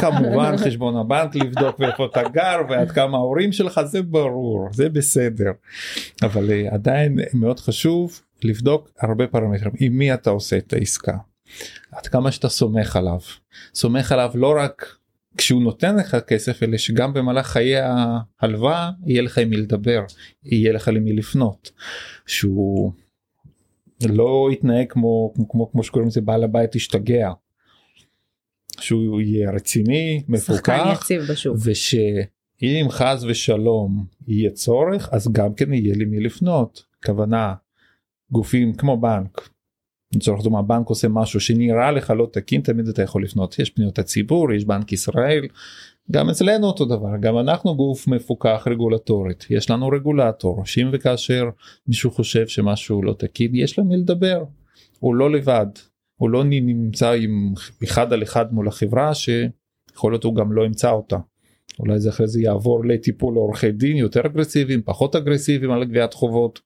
כמובן 0.00 0.56
חשבון 0.56 0.96
הבנק 0.96 1.34
לבדוק 1.34 1.80
ואיפה 1.80 2.06
אתה 2.06 2.28
גר 2.28 2.56
ועד 2.68 2.90
כמה 2.90 3.16
ההורים 3.16 3.52
שלך 3.52 3.80
זה 3.84 4.02
ברור 4.02 4.68
זה 4.72 4.88
בסדר. 4.88 5.50
אבל 6.22 6.48
uh, 6.48 6.74
עדיין 6.74 7.18
מאוד 7.34 7.60
חשוב 7.60 8.20
לבדוק 8.44 8.90
הרבה 9.00 9.26
פרמטרים. 9.26 9.72
עם 9.80 9.92
מי 9.92 10.14
אתה 10.14 10.30
עושה 10.30 10.58
את 10.58 10.72
העסקה? 10.72 11.16
עד 11.92 12.06
כמה 12.06 12.32
שאתה 12.32 12.48
סומך 12.48 12.96
עליו. 12.96 13.18
סומך 13.74 14.12
עליו 14.12 14.30
לא 14.34 14.54
רק 14.58 14.96
כשהוא 15.36 15.62
נותן 15.62 15.96
לך 15.96 16.16
כסף 16.26 16.62
אלא 16.62 16.76
שגם 16.76 17.14
במהלך 17.14 17.46
חיי 17.46 17.76
ההלוואה 18.40 18.90
יהיה 19.06 19.22
לך 19.22 19.38
עם 19.38 19.50
מי 19.50 19.56
לדבר 19.56 20.04
יהיה 20.44 20.72
לך 20.72 20.90
למי 20.92 21.12
לפנות. 21.12 21.70
שהוא 22.26 22.92
לא 24.04 24.48
יתנהג 24.52 24.86
כמו 24.88 25.34
כמו 25.50 25.72
כמו 25.72 25.82
שקוראים 25.82 26.08
לזה 26.08 26.20
בעל 26.20 26.44
הבית 26.44 26.74
השתגע 26.74 27.32
שהוא 28.80 29.20
יהיה 29.20 29.50
רציני 29.50 30.22
מפוקח 30.28 31.08
ושאם 31.64 32.86
חס 32.90 33.24
ושלום 33.28 34.06
יהיה 34.28 34.50
צורך 34.50 35.08
אז 35.12 35.32
גם 35.32 35.54
כן 35.54 35.72
יהיה 35.72 35.94
לי 35.94 36.04
מי 36.04 36.20
לפנות. 36.20 36.84
כוונה 37.06 37.54
גופים 38.30 38.74
כמו 38.74 39.00
בנק. 39.00 39.48
לצורך 40.14 40.42
דוגמה 40.42 40.62
בנק 40.62 40.88
עושה 40.88 41.08
משהו 41.08 41.40
שנראה 41.40 41.90
לך 41.90 42.10
לא 42.10 42.28
תקין 42.32 42.60
תמיד 42.60 42.88
אתה 42.88 43.02
יכול 43.02 43.24
לפנות. 43.24 43.58
יש 43.58 43.70
פניות 43.70 43.98
הציבור 43.98 44.52
יש 44.52 44.64
בנק 44.64 44.92
ישראל. 44.92 45.46
גם 46.10 46.30
אצלנו 46.30 46.66
אותו 46.66 46.84
דבר 46.84 47.16
גם 47.20 47.38
אנחנו 47.38 47.76
גוף 47.76 48.08
מפוקח 48.08 48.64
רגולטורית. 48.70 49.46
יש 49.50 49.70
לנו 49.70 49.88
רגולטור 49.88 50.66
שאם 50.66 50.88
וכאשר 50.92 51.44
מישהו 51.88 52.10
חושב 52.10 52.48
שמשהו 52.48 53.02
לא 53.02 53.12
תקין 53.18 53.54
יש 53.54 53.78
לו 53.78 53.84
מי 53.84 53.96
לדבר. 53.96 54.44
הוא 54.98 55.14
לא 55.14 55.30
לבד 55.30 55.66
הוא 56.16 56.30
לא 56.30 56.44
נמצא 56.44 57.12
עם 57.12 57.54
אחד 57.84 58.12
על 58.12 58.22
אחד 58.22 58.54
מול 58.54 58.68
החברה 58.68 59.12
שיכול 59.14 60.12
להיות 60.12 60.24
הוא 60.24 60.34
גם 60.34 60.52
לא 60.52 60.64
ימצא 60.64 60.90
אותה. 60.90 61.16
אולי 61.78 61.98
זה 61.98 62.08
אחרי 62.08 62.28
זה 62.28 62.40
יעבור 62.40 62.84
לטיפול 62.84 63.34
עורכי 63.34 63.72
דין 63.72 63.96
יותר 63.96 64.26
אגרסיביים 64.26 64.82
פחות 64.82 65.16
אגרסיביים 65.16 65.70
על 65.72 65.84
גביית 65.84 66.14
חובות. 66.14 66.60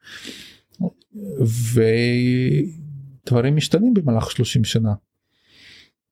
ודברים 3.24 3.56
משתנים 3.56 3.94
במהלך 3.94 4.30
30 4.30 4.64
שנה. 4.64 4.94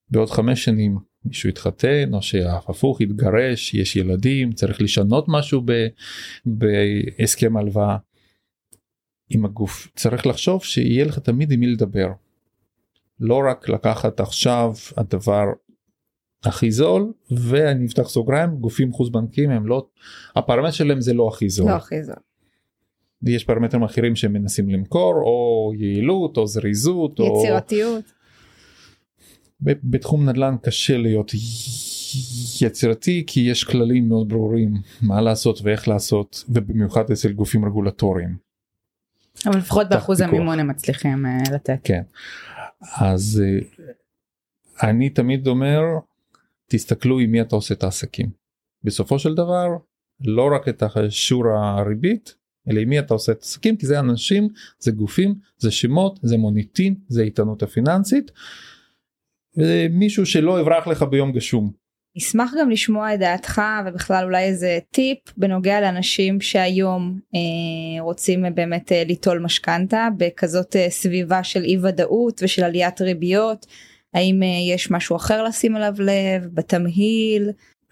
בעוד 0.09 0.29
חמש 0.29 0.65
שנים 0.65 0.97
מישהו 1.25 1.49
התחתן 1.49 2.13
או 2.13 2.21
שהפוך 2.21 3.01
התגרש 3.01 3.73
יש 3.73 3.95
ילדים 3.95 4.51
צריך 4.51 4.81
לשנות 4.81 5.25
משהו 5.27 5.63
בהסכם 6.45 7.57
הלוואה. 7.57 7.97
עם 9.29 9.45
הגוף 9.45 9.91
צריך 9.95 10.27
לחשוב 10.27 10.63
שיהיה 10.63 11.05
לך 11.05 11.19
תמיד 11.19 11.51
עם 11.51 11.59
מי 11.59 11.67
לדבר. 11.67 12.07
לא 13.19 13.41
רק 13.49 13.69
לקחת 13.69 14.19
עכשיו 14.19 14.73
הדבר 14.97 15.45
הכי 16.43 16.71
זול 16.71 17.13
ואני 17.31 17.85
אפתח 17.85 18.09
סוגריים 18.09 18.49
גופים 18.49 18.91
חוץ 18.91 19.09
בנקיים 19.09 19.49
הם 19.49 19.67
לא 19.67 19.87
הפרמטר 20.35 20.71
שלהם 20.71 21.01
זה 21.01 21.13
לא 21.13 21.27
הכי 21.27 21.49
זול. 21.49 21.71
לא 21.71 21.75
הכי 21.75 22.03
זול. 22.03 22.15
יש 23.23 23.43
פרמטרים 23.43 23.83
אחרים 23.83 24.15
שהם 24.15 24.33
מנסים 24.33 24.69
למכור 24.69 25.13
או 25.15 25.71
יעילות 25.75 26.37
או 26.37 26.47
זריזות 26.47 27.19
יצירתיות. 27.19 28.03
או... 28.05 29.71
בתחום 29.83 30.29
נדל"ן 30.29 30.55
קשה 30.61 30.97
להיות 30.97 31.31
יצירתי 32.61 33.23
כי 33.27 33.39
יש 33.39 33.63
כללים 33.63 34.09
מאוד 34.09 34.29
ברורים 34.29 34.73
מה 35.01 35.21
לעשות 35.21 35.59
ואיך 35.63 35.87
לעשות 35.87 36.43
ובמיוחד 36.49 37.11
אצל 37.11 37.31
גופים 37.31 37.65
רגולטוריים. 37.65 38.35
אבל 39.45 39.57
לפחות 39.57 39.89
באחוז 39.89 40.21
המימון 40.21 40.59
הם 40.59 40.67
מצליחים 40.67 41.25
uh, 41.25 41.53
לתת. 41.53 41.79
כן. 41.83 42.01
אז 42.81 43.41
uh, 43.43 43.81
אני 44.83 45.09
תמיד 45.09 45.47
אומר 45.47 45.79
תסתכלו 46.69 47.19
עם 47.19 47.31
מי 47.31 47.41
אתה 47.41 47.55
עושה 47.55 47.73
את 47.73 47.83
העסקים. 47.83 48.29
בסופו 48.83 49.19
של 49.19 49.33
דבר 49.33 49.67
לא 50.21 50.49
רק 50.55 50.69
את 50.69 50.83
שיעור 51.09 51.47
הריבית 51.47 52.35
אלא 52.69 52.79
עם 52.79 52.89
מי 52.89 52.99
אתה 52.99 53.13
עושה 53.13 53.31
את 53.31 53.37
העסקים 53.37 53.77
כי 53.77 53.85
זה 53.85 53.99
אנשים 53.99 54.49
זה 54.79 54.91
גופים 54.91 55.35
זה 55.57 55.71
שמות 55.71 56.19
זה 56.23 56.37
מוניטין 56.37 56.95
זה 57.07 57.21
איתנות 57.21 57.63
הפיננסית. 57.63 58.31
ומישהו 59.57 60.25
שלא 60.25 60.59
יברח 60.59 60.87
לך 60.87 61.03
ביום 61.03 61.31
גשום. 61.31 61.71
נשמח 62.15 62.51
גם 62.59 62.69
לשמוע 62.69 63.13
את 63.13 63.19
דעתך 63.19 63.61
ובכלל 63.85 64.25
אולי 64.25 64.43
איזה 64.43 64.79
טיפ 64.91 65.17
בנוגע 65.37 65.81
לאנשים 65.81 66.41
שהיום 66.41 67.19
אה, 67.35 68.01
רוצים 68.01 68.45
באמת 68.55 68.91
אה, 68.91 69.03
ליטול 69.03 69.39
משכנתה 69.39 70.07
בכזאת 70.17 70.75
אה, 70.75 70.89
סביבה 70.89 71.43
של 71.43 71.63
אי 71.63 71.77
ודאות 71.77 72.41
ושל 72.43 72.63
עליית 72.63 73.01
ריביות. 73.01 73.65
האם 74.13 74.43
אה, 74.43 74.73
יש 74.73 74.91
משהו 74.91 75.15
אחר 75.15 75.43
לשים 75.43 75.75
עליו 75.75 75.93
לב 75.99 76.47
בתמהיל? 76.53 77.49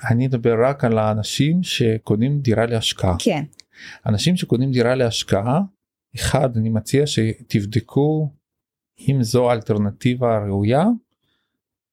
אני 0.09 0.27
אדבר 0.27 0.55
רק 0.63 0.83
על 0.83 0.97
האנשים 0.97 1.63
שקונים 1.63 2.39
דירה 2.39 2.65
להשקעה. 2.65 3.15
כן. 3.19 3.43
אנשים 4.05 4.37
שקונים 4.37 4.71
דירה 4.71 4.95
להשקעה, 4.95 5.61
אחד 6.15 6.57
אני 6.57 6.69
מציע 6.69 7.03
שתבדקו 7.07 8.29
אם 9.09 9.23
זו 9.23 9.49
האלטרנטיבה 9.49 10.35
הראויה 10.35 10.85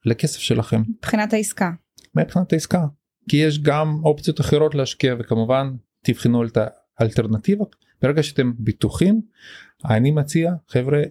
לכסף 0.05 0.41
שלכם. 0.41 0.83
מבחינת 0.89 1.33
העסקה. 1.33 1.71
מבחינת 2.15 2.53
העסקה. 2.53 2.87
כי 3.29 3.37
יש 3.37 3.59
גם 3.63 4.01
אופציות 4.05 4.41
אחרות 4.41 4.75
להשקיע 4.75 5.15
וכמובן 5.19 5.77
תבחנו 6.03 6.47
את 6.47 6.59
האלטרנטיבה 6.99 7.65
ברגע 8.03 8.23
שאתם 8.23 8.53
בטוחים 8.59 9.21
אני 9.85 10.11
מציע 10.11 10.53
חבר'ה 10.69 11.03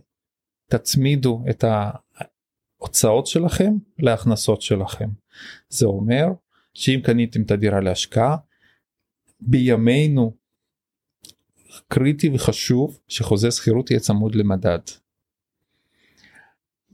תצמידו 0.70 1.44
את 1.50 1.66
ההוצאות 2.82 3.28
שלכם 3.28 3.74
להכנסות 4.00 4.62
שלכם. 4.62 5.10
זה 5.70 5.86
אומר 5.86 6.26
שאם 6.74 7.00
קניתם 7.04 7.42
את 7.42 7.52
הדירה 7.52 7.80
להשקעה 7.80 8.38
בימינו 9.40 10.38
קריטי 11.88 12.30
וחשוב 12.34 13.00
שחוזה 13.08 13.52
שכירות 13.52 13.92
יהיה 13.92 14.00
צמוד 14.00 14.36
למדד. 14.36 14.80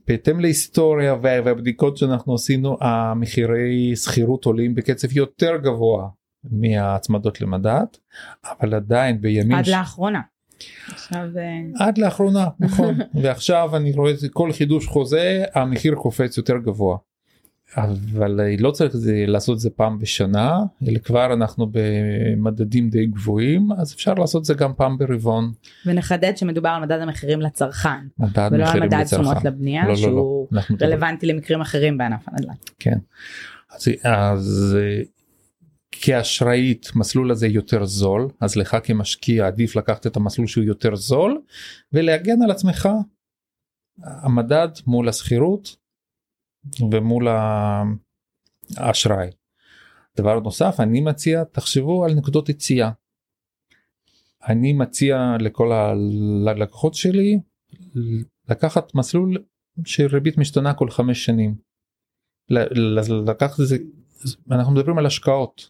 בהתאם 0.09 0.39
להיסטוריה 0.39 1.15
והבדיקות 1.21 1.97
שאנחנו 1.97 2.35
עשינו 2.35 2.77
המחירי 2.81 3.95
שכירות 3.95 4.45
עולים 4.45 4.75
בקצב 4.75 5.17
יותר 5.17 5.57
גבוה 5.57 6.09
מההצמדות 6.43 7.41
למדד 7.41 7.85
אבל 8.59 8.73
עדיין 8.73 9.21
בימים 9.21 9.57
עד 9.57 9.65
ש... 9.65 9.69
לאחרונה. 9.69 10.21
עכשיו... 10.87 11.27
אה, 11.37 11.85
עד 11.85 11.97
לאחרונה 11.97 12.47
נכון 12.59 12.95
ועכשיו 13.23 13.75
אני 13.75 13.91
רואה 13.91 14.11
את 14.11 14.17
כל 14.33 14.51
חידוש 14.51 14.87
חוזה 14.87 15.43
המחיר 15.55 15.95
קופץ 15.95 16.37
יותר 16.37 16.57
גבוה. 16.57 16.97
אבל 17.77 18.39
לא 18.59 18.71
צריך 18.71 18.97
זה, 18.97 19.23
לעשות 19.27 19.55
את 19.55 19.59
זה 19.59 19.69
פעם 19.69 19.99
בשנה 19.99 20.59
אלא 20.87 20.99
כבר 20.99 21.33
אנחנו 21.33 21.67
במדדים 21.71 22.89
די 22.89 23.05
גבוהים 23.05 23.71
אז 23.71 23.93
אפשר 23.93 24.13
לעשות 24.13 24.41
את 24.41 24.45
זה 24.45 24.53
גם 24.53 24.73
פעם 24.73 24.97
ברבעון. 24.97 25.51
ונחדד 25.85 26.37
שמדור 26.37 26.67
על 26.67 26.81
מדד 26.81 26.99
המחירים 26.99 27.41
לצרכן 27.41 28.07
מדד 28.19 28.49
ולא 28.51 28.65
על 28.65 28.79
מדד 28.79 29.03
תשומות 29.03 29.37
לבנייה 29.43 29.83
לא, 29.83 29.89
לא, 29.89 29.95
שהוא 29.95 30.47
לא, 30.51 30.61
רלוונטי 30.81 31.27
לא. 31.27 31.33
למקרים 31.33 31.61
אחרים 31.61 31.97
בענף 31.97 32.27
הנדל"ן. 32.27 32.53
כן. 32.79 32.97
אז, 33.75 33.87
אז 34.03 34.77
כאשראית 35.91 36.91
מסלול 36.95 37.31
הזה 37.31 37.47
יותר 37.47 37.85
זול 37.85 38.27
אז 38.41 38.55
לך 38.55 38.77
כמשקיע 38.83 39.47
עדיף 39.47 39.75
לקחת 39.75 40.07
את 40.07 40.15
המסלול 40.15 40.47
שהוא 40.47 40.63
יותר 40.63 40.95
זול 40.95 41.41
ולהגן 41.93 42.41
על 42.41 42.51
עצמך. 42.51 42.89
המדד 44.03 44.69
מול 44.87 45.09
השכירות 45.09 45.75
ומול 46.91 47.27
האשראי. 48.77 49.29
דבר 50.17 50.39
נוסף 50.39 50.75
אני 50.79 51.01
מציע 51.01 51.43
תחשבו 51.43 52.05
על 52.05 52.13
נקודות 52.13 52.49
יציאה. 52.49 52.91
אני 54.47 54.73
מציע 54.73 55.37
לכל 55.39 55.71
הלקוחות 56.47 56.93
שלי 56.93 57.39
לקחת 58.49 58.95
מסלול 58.95 59.43
של 59.85 60.05
ריבית 60.05 60.37
משתנה 60.37 60.73
כל 60.73 60.89
חמש 60.89 61.25
שנים. 61.25 61.55
לקחת 63.27 63.59
את 63.59 63.67
זה 63.67 63.77
אנחנו 64.51 64.73
מדברים 64.73 64.97
על 64.97 65.05
השקעות. 65.05 65.69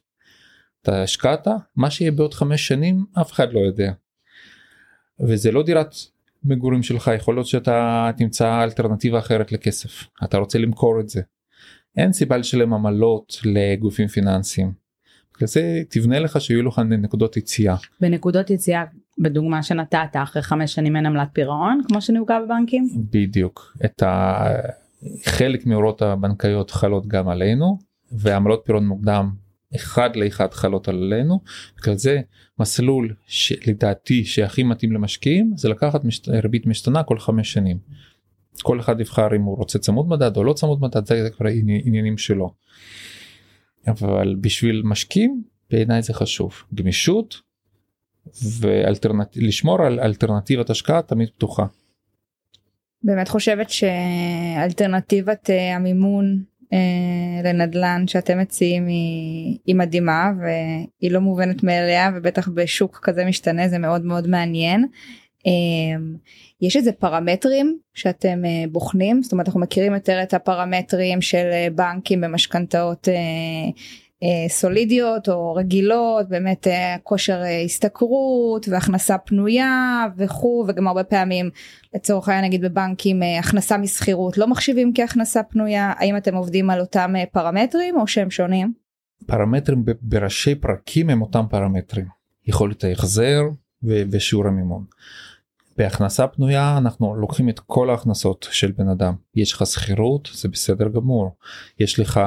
אתה 0.81 1.03
השקעת 1.03 1.47
מה 1.75 1.91
שיהיה 1.91 2.11
בעוד 2.11 2.33
חמש 2.33 2.67
שנים 2.67 3.05
אף 3.21 3.31
אחד 3.31 3.53
לא 3.53 3.59
יודע. 3.59 3.91
וזה 5.19 5.51
לא 5.51 5.63
דירת 5.63 5.95
מגורים 6.43 6.83
שלך 6.83 7.11
יכול 7.15 7.35
להיות 7.35 7.47
שאתה 7.47 8.09
תמצא 8.17 8.63
אלטרנטיבה 8.63 9.19
אחרת 9.19 9.51
לכסף 9.51 10.03
אתה 10.23 10.37
רוצה 10.37 10.59
למכור 10.59 10.99
את 10.99 11.09
זה. 11.09 11.21
אין 11.97 12.13
סיבה 12.13 12.37
לשלם 12.37 12.73
עמלות 12.73 13.37
לגופים 13.45 14.07
פיננסיים. 14.07 14.71
לזה 15.41 15.81
תבנה 15.89 16.19
לך 16.19 16.41
שיהיו 16.41 16.63
לך 16.63 16.79
נקודות 16.79 17.37
יציאה. 17.37 17.75
בנקודות 18.01 18.49
יציאה 18.49 18.83
בדוגמה 19.17 19.63
שנתת 19.63 20.09
אחרי 20.13 20.41
חמש 20.41 20.73
שנים 20.73 20.95
אין 20.95 21.05
עמלת 21.05 21.27
פירעון 21.33 21.81
כמו 21.87 22.01
שנהוגה 22.01 22.39
בבנקים? 22.45 22.89
בדיוק 23.11 23.77
את 23.85 24.03
חלק 25.25 25.65
מהוראות 25.65 26.01
הבנקאיות 26.01 26.71
חלות 26.71 27.07
גם 27.07 27.29
עלינו 27.29 27.77
ועמלות 28.11 28.61
פירעון 28.65 28.87
מוקדם 28.87 29.29
אחד 29.75 30.15
לאחד 30.15 30.53
חלות 30.53 30.87
עלינו 30.87 31.39
בגלל 31.77 31.95
זה 31.95 32.21
מסלול 32.59 33.13
שלדעתי 33.27 34.25
שהכי 34.25 34.63
מתאים 34.63 34.91
למשקיעים 34.91 35.53
זה 35.55 35.69
לקחת 35.69 36.03
משת... 36.03 36.27
ריבית 36.27 36.65
משתנה 36.65 37.03
כל 37.03 37.19
חמש 37.19 37.53
שנים. 37.53 37.77
כל 38.63 38.79
אחד 38.79 38.99
יבחר 38.99 39.35
אם 39.35 39.41
הוא 39.41 39.57
רוצה 39.57 39.79
צמוד 39.79 40.07
מדד 40.07 40.37
או 40.37 40.43
לא 40.43 40.53
צמוד 40.53 40.81
מדד 40.81 41.05
זה 41.05 41.29
כבר 41.37 41.45
עניינים 41.85 42.17
שלו. 42.17 42.53
אבל 43.87 44.35
בשביל 44.41 44.81
משקיעים 44.85 45.43
בעיניי 45.69 46.01
זה 46.01 46.13
חשוב 46.13 46.63
גמישות 46.73 47.41
ולשמור 48.59 49.81
על 49.81 49.99
אלטרנטיבת 49.99 50.69
השקעה 50.69 51.01
תמיד 51.01 51.29
פתוחה. 51.29 51.65
באמת 53.03 53.27
חושבת 53.29 53.67
שאלטרנטיבת 53.69 55.49
אה, 55.49 55.75
המימון 55.75 56.43
לנדל"ן 57.43 58.03
שאתם 58.07 58.39
מציעים 58.39 58.87
היא, 58.87 59.57
היא 59.65 59.75
מדהימה 59.75 60.31
והיא 60.41 61.11
לא 61.11 61.19
מובנת 61.19 61.63
מאליה 61.63 62.11
ובטח 62.15 62.47
בשוק 62.47 62.99
כזה 63.03 63.25
משתנה 63.25 63.67
זה 63.67 63.77
מאוד 63.77 64.05
מאוד 64.05 64.27
מעניין. 64.27 64.85
אה, 65.47 65.51
יש 66.61 66.75
איזה 66.75 66.91
פרמטרים 66.91 67.77
שאתם 67.93 68.45
אה, 68.45 68.63
בוחנים 68.71 69.23
זאת 69.23 69.31
אומרת 69.31 69.47
אנחנו 69.47 69.59
מכירים 69.59 69.93
יותר 69.93 70.23
את 70.23 70.33
הפרמטרים 70.33 71.21
של 71.21 71.51
בנקים 71.75 72.21
במשכנתאות 72.21 73.07
אה, 73.07 73.71
סולידיות 74.47 75.29
או 75.29 75.53
רגילות 75.53 76.29
באמת 76.29 76.67
אה, 76.67 76.95
כושר 77.03 77.41
אה, 77.41 77.61
השתכרות 77.61 78.67
והכנסה 78.67 79.17
פנויה 79.17 80.05
וכו' 80.17 80.65
וגם 80.67 80.87
הרבה 80.87 81.03
פעמים 81.03 81.49
לצורך 81.95 82.29
העניין 82.29 82.45
נגיד 82.45 82.61
בבנקים 82.61 83.19
הכנסה 83.39 83.77
משכירות 83.77 84.37
לא 84.37 84.47
מחשיבים 84.47 84.91
כהכנסה 84.95 85.43
פנויה 85.43 85.93
האם 85.97 86.17
אתם 86.17 86.35
עובדים 86.35 86.69
על 86.69 86.79
אותם 86.79 87.13
פרמטרים 87.31 87.99
או 87.99 88.07
שהם 88.07 88.31
שונים? 88.31 88.73
פרמטרים 89.25 89.83
בראשי 90.01 90.55
פרקים 90.55 91.09
הם 91.09 91.21
אותם 91.21 91.45
פרמטרים 91.49 92.05
יכולת 92.47 92.83
ההחזר 92.83 93.41
ושיעור 93.83 94.47
המימון. 94.47 94.85
בהכנסה 95.79 96.27
פנויה 96.27 96.77
אנחנו 96.77 97.15
לוקחים 97.15 97.49
את 97.49 97.59
כל 97.59 97.89
ההכנסות 97.89 98.47
של 98.51 98.71
בן 98.71 98.89
אדם 98.89 99.13
יש 99.35 99.53
לך 99.53 99.65
שכירות 99.65 100.29
זה 100.33 100.49
בסדר 100.49 100.87
גמור 100.89 101.35
יש 101.79 101.99
לך 101.99 102.19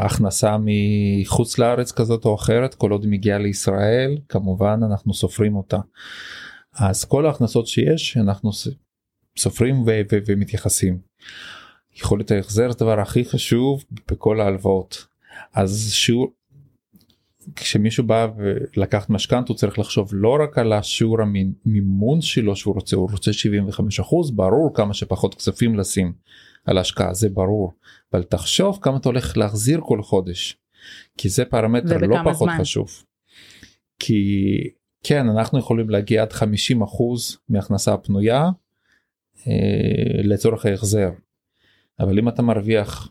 הכנסה 0.00 0.56
מחוץ 0.60 1.58
לארץ 1.58 1.92
כזאת 1.92 2.24
או 2.24 2.34
אחרת 2.34 2.74
כל 2.74 2.90
עוד 2.90 3.06
מגיעה 3.06 3.38
לישראל 3.38 4.18
כמובן 4.28 4.80
אנחנו 4.90 5.14
סופרים 5.14 5.56
אותה. 5.56 5.78
אז 6.74 7.04
כל 7.04 7.26
ההכנסות 7.26 7.66
שיש 7.66 8.16
אנחנו 8.16 8.50
סופרים 9.38 9.82
ו- 9.82 10.00
ו- 10.12 10.18
ומתייחסים. 10.26 10.98
יכולת 11.96 12.30
ההחזר 12.30 12.70
זה 12.70 12.76
הדבר 12.76 13.00
הכי 13.00 13.24
חשוב 13.24 13.84
בכל 14.10 14.40
ההלוואות 14.40 15.06
אז 15.54 15.88
שיעור 15.92 16.32
כשמישהו 17.56 18.04
בא 18.04 18.26
ולקח 18.36 19.06
משכנתה 19.08 19.48
הוא 19.48 19.56
צריך 19.56 19.78
לחשוב 19.78 20.10
לא 20.12 20.36
רק 20.42 20.58
על 20.58 20.72
השיעור 20.72 21.18
המימון 21.22 22.20
שלו 22.20 22.56
שהוא 22.56 22.74
רוצה 22.74 22.96
הוא 22.96 23.10
רוצה 23.10 23.32
75 23.32 24.00
אחוז 24.00 24.30
ברור 24.30 24.74
כמה 24.74 24.94
שפחות 24.94 25.34
כספים 25.34 25.78
לשים 25.78 26.12
על 26.64 26.78
ההשקעה 26.78 27.14
זה 27.14 27.28
ברור 27.28 27.72
אבל 28.12 28.22
תחשוב 28.22 28.78
כמה 28.82 28.96
אתה 28.96 29.08
הולך 29.08 29.36
להחזיר 29.36 29.80
כל 29.80 30.02
חודש 30.02 30.56
כי 31.18 31.28
זה 31.28 31.44
פרמטר 31.44 31.98
לא 31.98 32.16
פחות 32.24 32.48
זמן. 32.48 32.58
חשוב. 32.60 33.04
כי 33.98 34.24
כן 35.02 35.28
אנחנו 35.28 35.58
יכולים 35.58 35.90
להגיע 35.90 36.22
עד 36.22 36.32
50 36.32 36.82
אחוז 36.82 37.38
מהכנסה 37.48 37.94
הפנויה 37.94 38.50
אה, 39.46 40.22
לצורך 40.24 40.66
ההחזר 40.66 41.10
אבל 42.00 42.18
אם 42.18 42.28
אתה 42.28 42.42
מרוויח 42.42 43.08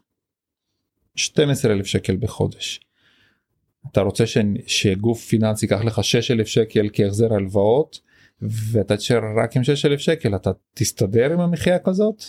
12 1.16 1.74
אלף 1.74 1.86
שקל 1.86 2.16
בחודש 2.16 2.80
אתה 3.92 4.02
רוצה 4.02 4.26
ש... 4.28 4.38
שגוף 4.68 5.26
פיננסי 5.26 5.66
ייקח 5.66 5.84
לך 5.84 6.04
6,000 6.04 6.48
שקל 6.48 6.90
כהחזר 6.94 7.34
הלוואות 7.34 8.00
ואתה 8.42 8.98
תשאר 8.98 9.20
רק 9.44 9.58
עם 9.58 9.64
6,000 9.64 10.00
שקל 10.00 10.36
אתה 10.36 10.52
תסתדר 10.74 11.34
עם 11.34 11.40
המחיה 11.40 11.80
כזאת? 11.80 12.24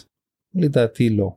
לדעתי 0.55 1.11
לא. 1.11 1.33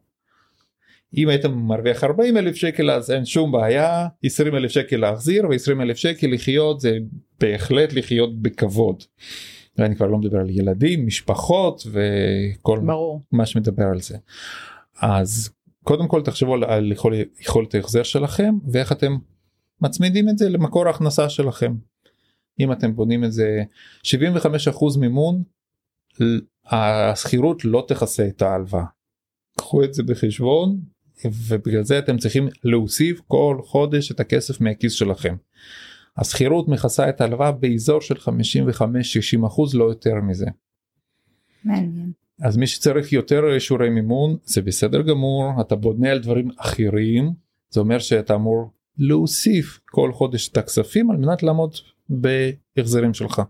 אם 1.18 1.30
היית 1.30 1.46
מרוויח 1.46 2.04
40 2.04 2.38
אלף 2.38 2.56
שקל 2.56 2.92
אז 2.92 3.12
אין 3.12 3.26
שום 3.26 3.52
בעיה 3.52 4.08
20 4.24 4.56
אלף 4.56 4.72
שקל 4.72 4.98
להחזיר 4.98 5.46
ו20 5.46 5.82
אלף 5.82 5.98
שקל 5.98 6.28
לחיות 6.28 6.80
זה 6.80 6.98
בהחלט 7.40 7.94
לחיות 7.94 8.42
בכבוד. 8.42 9.04
ואני 9.78 9.96
כבר 9.96 10.08
לא 10.08 10.18
מדבר 10.18 10.40
על 10.40 10.50
ילדים 10.50 11.08
משפחות 11.08 11.88
וכל 11.92 12.80
ברור. 12.86 13.22
מה 13.32 13.46
שמדבר 13.46 13.86
על 13.86 14.02
זה. 14.02 14.18
אז 15.02 15.50
קודם 15.84 16.08
כל 16.08 16.22
תחשבו 16.22 16.54
על, 16.54 16.64
על 16.64 16.92
יכול, 16.92 17.14
יכולת 17.40 17.76
ההחזר 17.76 18.04
שלכם 18.04 18.54
ואיך 18.72 18.92
אתם 18.92 19.18
מצמידים 19.82 20.30
את 20.30 20.38
זה 20.38 20.50
למקור 20.50 20.88
ההכנסה 20.88 21.30
שלכם. 21.30 21.76
אם 22.60 22.72
אתם 22.72 22.96
בונים 22.96 23.24
את 23.24 23.32
זה 23.32 23.64
75% 24.06 24.10
מימון 25.00 25.44
השכירות 26.66 27.66
לא 27.66 27.86
תכסה 27.88 28.28
את 28.28 28.42
ההלוואה. 28.42 28.86
קחו 29.58 29.84
את 29.84 29.94
זה 29.94 30.04
בחשבון 30.04 30.80
ובגלל 31.26 31.84
זה 31.84 32.00
אתם 32.00 32.18
צריכים 32.18 32.48
להוסיף 32.64 33.22
כל 33.28 33.58
חודש 33.64 34.12
את 34.12 34.20
הכסף 34.20 34.62
מהכיס 34.62 34.94
שלכם. 34.94 35.36
השכירות 36.18 36.68
מכסה 36.68 37.10
את 37.10 37.22
ההלוואה 37.22 37.52
באזור 37.52 38.02
של 38.02 38.16
55-60 39.44 39.48
אחוז 39.48 39.76
לא 39.76 39.84
יותר 39.84 40.16
מזה. 40.16 40.46
מעניין. 41.64 42.12
אז 42.42 42.58
מי 42.58 42.68
שצריך 42.68 43.14
יותר 43.14 43.54
אישורי 43.54 43.90
מימון 43.90 44.38
זה 44.44 44.62
בסדר 44.62 45.02
גמור 45.02 45.62
אתה 45.62 45.76
בונה 45.76 46.12
על 46.12 46.20
דברים 46.20 46.50
אחרים 46.58 47.34
זה 47.70 47.80
אומר 47.80 48.00
שאתה 48.00 48.36
אמור 48.36 48.72
להוסיף 48.98 49.80
כל 49.86 50.12
חודש 50.14 50.50
את 50.50 50.58
הכספים 50.58 51.12
על 51.12 51.18
מנת 51.18 51.44
לעמוד 51.44 51.76
בהחזרים 52.10 53.14
שלך. 53.14 53.42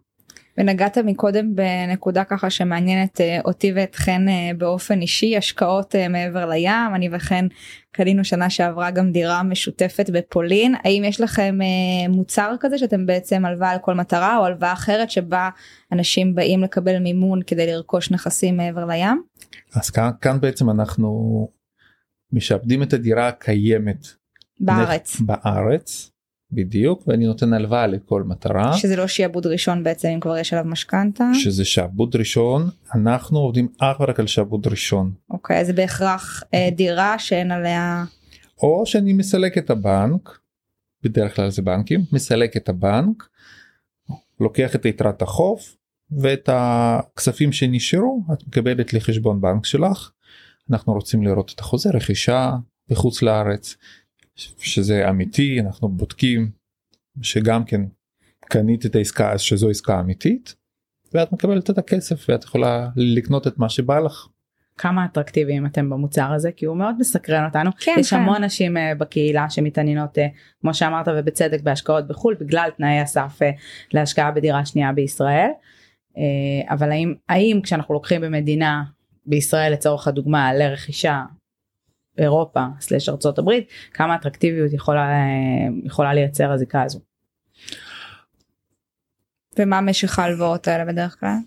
ונגעת 0.57 0.97
מקודם 0.97 1.55
בנקודה 1.55 2.23
ככה 2.23 2.49
שמעניינת 2.49 3.21
אה, 3.21 3.39
אותי 3.45 3.71
ואתכן 3.75 4.29
אה, 4.29 4.51
באופן 4.57 5.01
אישי 5.01 5.37
השקעות 5.37 5.95
אה, 5.95 6.07
מעבר 6.07 6.45
לים 6.45 6.95
אני 6.95 7.09
וכן 7.11 7.45
קנינו 7.91 8.23
שנה 8.23 8.49
שעברה 8.49 8.91
גם 8.91 9.11
דירה 9.11 9.43
משותפת 9.43 10.09
בפולין 10.13 10.75
האם 10.83 11.03
יש 11.05 11.21
לכם 11.21 11.59
מוצר 12.09 12.55
כזה 12.59 12.77
שאתם 12.77 13.05
בעצם 13.05 13.45
הלוואה 13.45 13.71
על 13.71 13.77
כל 13.81 13.93
מטרה 13.93 14.37
או 14.37 14.45
הלוואה 14.45 14.73
אחרת 14.73 15.11
שבה 15.11 15.49
אנשים 15.91 16.35
באים 16.35 16.63
לקבל 16.63 16.99
מימון 16.99 17.39
כדי 17.47 17.67
לרכוש 17.67 18.11
נכסים 18.11 18.57
מעבר 18.57 18.85
לים? 18.85 19.21
אז 19.75 19.89
כאן, 19.89 20.09
כאן 20.21 20.39
בעצם 20.41 20.69
אנחנו 20.69 21.47
משעבדים 22.33 22.83
את 22.83 22.93
הדירה 22.93 23.27
הקיימת 23.27 24.07
בארץ. 24.59 25.21
בארץ 25.21 26.11
בדיוק 26.51 27.03
ואני 27.07 27.25
נותן 27.25 27.53
הלוואה 27.53 27.87
לכל 27.87 28.23
מטרה. 28.23 28.77
שזה 28.77 28.95
לא 28.95 29.07
שיעבוד 29.07 29.47
ראשון 29.47 29.83
בעצם 29.83 30.07
אם 30.07 30.19
כבר 30.19 30.37
יש 30.37 30.53
עליו 30.53 30.65
משכנתה? 30.65 31.31
שזה 31.33 31.65
שעבוד 31.65 32.15
ראשון 32.15 32.69
אנחנו 32.95 33.39
עובדים 33.39 33.67
אך 33.79 33.99
ורק 33.99 34.19
על 34.19 34.27
שעבוד 34.27 34.67
ראשון. 34.67 35.11
אוקיי 35.29 35.59
אז 35.61 35.71
בהכרח 35.71 36.43
אה, 36.53 36.69
דירה 36.75 37.19
שאין 37.19 37.51
עליה 37.51 38.03
או 38.63 38.85
שאני 38.85 39.13
מסלק 39.13 39.57
את 39.57 39.69
הבנק 39.69 40.39
בדרך 41.03 41.35
כלל 41.35 41.49
זה 41.49 41.61
בנקים 41.61 42.01
מסלק 42.13 42.57
את 42.57 42.69
הבנק 42.69 43.27
לוקח 44.39 44.75
את 44.75 44.85
יתרת 44.85 45.21
החוב 45.21 45.59
ואת 46.11 46.49
הכספים 46.53 47.51
שנשארו 47.51 48.23
את 48.33 48.47
מקבלת 48.47 48.93
לחשבון 48.93 49.41
בנק 49.41 49.65
שלך. 49.65 50.11
אנחנו 50.71 50.93
רוצים 50.93 51.23
לראות 51.23 51.51
את 51.55 51.59
החוזה 51.59 51.89
רכישה 51.89 52.55
בחוץ 52.89 53.21
לארץ 53.21 53.75
שזה 54.37 55.09
אמיתי 55.09 55.59
אנחנו 55.59 55.89
בודקים 55.89 56.51
שגם 57.21 57.65
כן 57.65 57.81
קנית 58.39 58.85
את 58.85 58.95
העסקה 58.95 59.37
שזו 59.37 59.69
עסקה 59.69 59.99
אמיתית 59.99 60.55
ואת 61.13 61.31
מקבלת 61.31 61.69
את 61.69 61.77
הכסף 61.77 62.25
ואת 62.29 62.43
יכולה 62.43 62.89
לקנות 62.95 63.47
את 63.47 63.57
מה 63.57 63.69
שבא 63.69 63.99
לך. 63.99 64.27
כמה 64.77 65.05
אטרקטיביים 65.05 65.65
אתם 65.65 65.89
במוצר 65.89 66.31
הזה 66.31 66.51
כי 66.51 66.65
הוא 66.65 66.77
מאוד 66.77 66.95
מסקרן 66.99 67.45
אותנו 67.45 67.71
כן, 67.79 67.95
יש 67.99 68.09
כן. 68.09 68.15
המון 68.15 68.43
נשים 68.43 68.77
uh, 68.77 68.79
בקהילה 68.97 69.49
שמתעניינות 69.49 70.17
uh, 70.17 70.21
כמו 70.61 70.73
שאמרת 70.73 71.07
ובצדק 71.07 71.61
בהשקעות 71.61 72.07
בחו"ל 72.07 72.35
בגלל 72.39 72.69
תנאי 72.77 72.99
הסף 72.99 73.39
uh, 73.41 73.45
להשקעה 73.93 74.31
בדירה 74.31 74.65
שנייה 74.65 74.91
בישראל 74.91 75.49
uh, 76.13 76.19
אבל 76.73 76.91
האם 76.91 77.13
האם 77.29 77.59
כשאנחנו 77.63 77.93
לוקחים 77.93 78.21
במדינה 78.21 78.83
בישראל 79.25 79.73
לצורך 79.73 80.07
הדוגמה 80.07 80.53
לרכישה 80.53 81.21
אירופה 82.17 82.65
סלש 82.79 83.09
ארצות 83.09 83.39
הברית 83.39 83.67
כמה 83.93 84.15
אטרקטיביות 84.15 84.73
יכולה 84.73 85.09
יכולה 85.83 86.13
לייצר 86.13 86.51
הזיקה 86.51 86.83
הזו. 86.83 86.99
ומה 89.59 89.81
משך 89.81 90.19
ההלוואות 90.19 90.67
האלה 90.67 90.85
בדרך 90.85 91.19
כלל? 91.19 91.37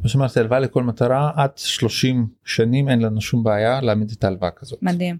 כמו 0.00 0.08
שאמרתי 0.08 0.40
הלוואה 0.40 0.60
לכל 0.60 0.82
מטרה 0.82 1.30
עד 1.36 1.50
30 1.56 2.26
שנים 2.44 2.88
אין 2.88 3.02
לנו 3.02 3.20
שום 3.20 3.44
בעיה 3.44 3.80
להעמיד 3.80 4.10
את 4.10 4.24
ההלוואה 4.24 4.50
כזאת. 4.50 4.82
מדהים. 4.82 5.16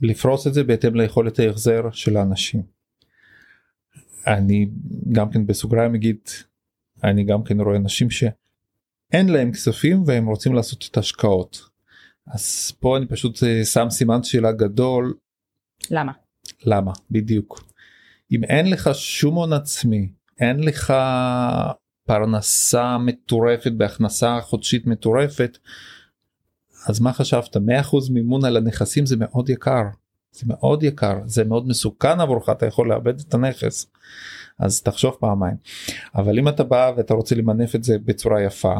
ולפרוס 0.00 0.46
את 0.46 0.54
זה 0.54 0.64
בהתאם 0.64 0.94
ליכולת 0.94 1.38
ההחזר 1.38 1.82
של 1.92 2.16
האנשים. 2.16 2.62
אני 4.26 4.68
גם 5.12 5.30
כן 5.30 5.46
בסוגריים 5.46 5.94
אגיד 5.94 6.18
אני 7.04 7.24
גם 7.24 7.44
כן 7.44 7.60
רואה 7.60 7.76
אנשים 7.76 8.10
שאין 8.10 9.28
להם 9.28 9.52
כספים 9.52 10.02
והם 10.06 10.26
רוצים 10.26 10.54
לעשות 10.54 10.88
את 10.90 10.96
ההשקעות. 10.96 11.68
אז 12.34 12.72
פה 12.80 12.96
אני 12.96 13.06
פשוט 13.06 13.42
אה, 13.42 13.64
שם 13.64 13.90
סימן 13.90 14.22
שאלה 14.22 14.52
גדול. 14.52 15.14
למה? 15.90 16.12
למה? 16.64 16.92
בדיוק. 17.10 17.64
אם 18.32 18.44
אין 18.44 18.70
לך 18.70 18.90
שום 18.94 19.34
הון 19.34 19.52
עצמי 19.52 20.08
אין 20.40 20.60
לך 20.64 20.92
פרנסה 22.06 22.98
מטורפת 22.98 23.72
בהכנסה 23.72 24.40
חודשית 24.40 24.86
מטורפת 24.86 25.58
אז 26.86 27.00
מה 27.00 27.12
חשבת? 27.12 27.56
100% 27.56 27.60
מימון 28.10 28.44
על 28.44 28.56
הנכסים 28.56 29.06
זה 29.06 29.16
מאוד 29.16 29.48
יקר. 29.48 29.82
זה 30.32 30.46
מאוד 30.46 30.82
יקר. 30.82 31.18
זה 31.26 31.44
מאוד 31.44 31.68
מסוכן 31.68 32.20
עבורך 32.20 32.48
אתה 32.48 32.66
יכול 32.66 32.88
לאבד 32.88 33.20
את 33.20 33.34
הנכס. 33.34 33.86
אז 34.58 34.82
תחשוב 34.82 35.16
פעמיים. 35.20 35.56
אבל 36.14 36.38
אם 36.38 36.48
אתה 36.48 36.64
בא 36.64 36.92
ואתה 36.96 37.14
רוצה 37.14 37.34
למנף 37.34 37.74
את 37.74 37.84
זה 37.84 37.98
בצורה 37.98 38.42
יפה 38.42 38.74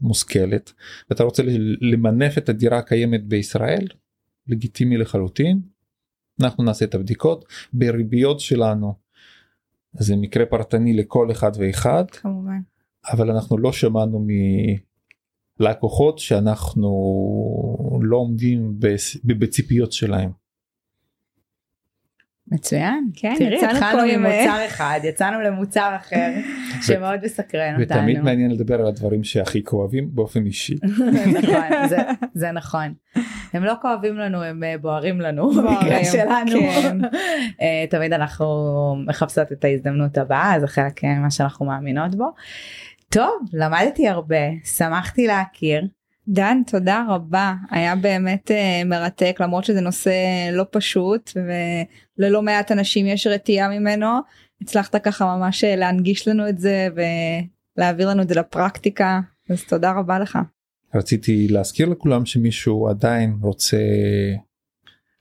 מושכלת 0.00 0.72
ואתה 1.10 1.24
רוצה 1.24 1.42
למנף 1.80 2.38
את 2.38 2.48
הדירה 2.48 2.78
הקיימת 2.78 3.24
בישראל 3.24 3.86
לגיטימי 4.46 4.96
לחלוטין 4.96 5.60
אנחנו 6.42 6.64
נעשה 6.64 6.84
את 6.84 6.94
הבדיקות 6.94 7.44
בריביות 7.72 8.40
שלנו 8.40 8.94
זה 9.92 10.16
מקרה 10.16 10.46
פרטני 10.46 10.92
לכל 10.92 11.30
אחד 11.30 11.50
ואחד 11.58 12.04
כמובן. 12.10 12.60
אבל 13.12 13.30
אנחנו 13.30 13.58
לא 13.58 13.72
שמענו 13.72 14.26
מלקוחות 15.60 16.18
שאנחנו 16.18 16.90
לא 18.02 18.16
עומדים 18.16 18.78
בציפיות 19.24 19.92
שלהם. 19.92 20.30
מצוין 22.52 23.10
כן, 23.16 23.34
תראי 23.38 23.56
יצאנו 23.56 23.72
התחלנו 23.72 24.02
עם, 24.02 24.26
אה, 24.26 24.40
ממוצר 24.40 24.66
אחד 24.66 25.00
יצאנו 25.04 25.40
למוצר 25.40 25.96
אחר 25.96 26.30
שמאוד 26.86 27.20
מסקרן 27.24 27.82
אותנו. 27.82 27.98
ותמיד 27.98 28.20
מעניין 28.20 28.50
לדבר 28.50 28.80
על 28.80 28.86
הדברים 28.86 29.24
שהכי 29.24 29.64
כואבים 29.64 30.08
באופן 30.12 30.46
אישי. 30.46 30.74
נכון 31.42 31.88
זה, 31.88 31.96
זה 32.34 32.52
נכון 32.52 32.94
הם 33.52 33.64
לא 33.64 33.74
כואבים 33.82 34.16
לנו 34.16 34.42
הם 34.42 34.64
אה, 34.64 34.78
בוערים 34.78 35.20
לנו 35.20 35.50
בוערים, 35.50 35.80
במקרה 35.80 36.04
שלנו 36.04 36.60
כן. 36.82 36.98
תמיד 37.90 38.12
אנחנו 38.12 38.46
מחפשות 39.06 39.52
את 39.52 39.64
ההזדמנות 39.64 40.18
הבאה 40.18 40.60
זה 40.60 40.66
חלק 40.66 41.04
מה 41.04 41.30
שאנחנו 41.30 41.66
מאמינות 41.66 42.14
בו. 42.14 42.34
טוב 43.08 43.48
למדתי 43.52 44.08
הרבה 44.08 44.44
שמחתי 44.64 45.26
להכיר 45.26 45.86
דן 46.28 46.62
תודה 46.66 47.04
רבה. 47.08 47.54
היה 47.70 47.96
באמת 47.96 48.50
uh, 48.50 48.86
מרתק 48.86 49.36
למרות 49.40 49.64
שזה 49.64 49.80
נושא 49.80 50.10
לא 50.52 50.64
פשוט 50.70 51.30
וללא 52.18 52.42
מעט 52.42 52.72
אנשים 52.72 53.06
יש 53.06 53.26
רתיעה 53.26 53.68
ממנו. 53.68 54.06
הצלחת 54.60 54.96
ככה 54.96 55.36
ממש 55.36 55.64
אה, 55.64 55.76
להנגיש 55.76 56.28
לנו 56.28 56.48
את 56.48 56.58
זה 56.58 56.88
ולהעביר 57.76 58.08
לנו 58.08 58.22
את 58.22 58.28
זה 58.28 58.34
לפרקטיקה 58.34 59.20
אז 59.50 59.64
תודה 59.64 59.92
רבה 59.92 60.18
לך. 60.18 60.38
רציתי 60.94 61.48
להזכיר 61.48 61.88
לכולם 61.88 62.26
שמישהו 62.26 62.88
עדיין 62.88 63.38
רוצה 63.42 63.78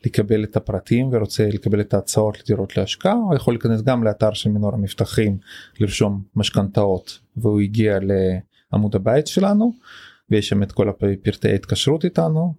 לקבל 0.05 0.43
את 0.43 0.55
הפרטים 0.55 1.09
ורוצה 1.11 1.49
לקבל 1.53 1.81
את 1.81 1.93
ההצעות 1.93 2.39
לדירות 2.39 2.77
להשקעה 2.77 3.13
הוא 3.13 3.35
יכול 3.35 3.53
להיכנס 3.53 3.81
גם 3.81 4.03
לאתר 4.03 4.33
של 4.33 4.49
מנור 4.49 4.73
המבטחים 4.73 5.37
לרשום 5.79 6.23
משכנתאות 6.35 7.19
והוא 7.37 7.61
הגיע 7.61 7.99
לעמוד 8.71 8.95
הבית 8.95 9.27
שלנו 9.27 9.73
ויש 10.33 10.49
שם 10.49 10.63
את 10.63 10.71
כל 10.71 10.91
פרטי 11.23 11.49
ההתקשרות 11.49 12.05
איתנו. 12.05 12.53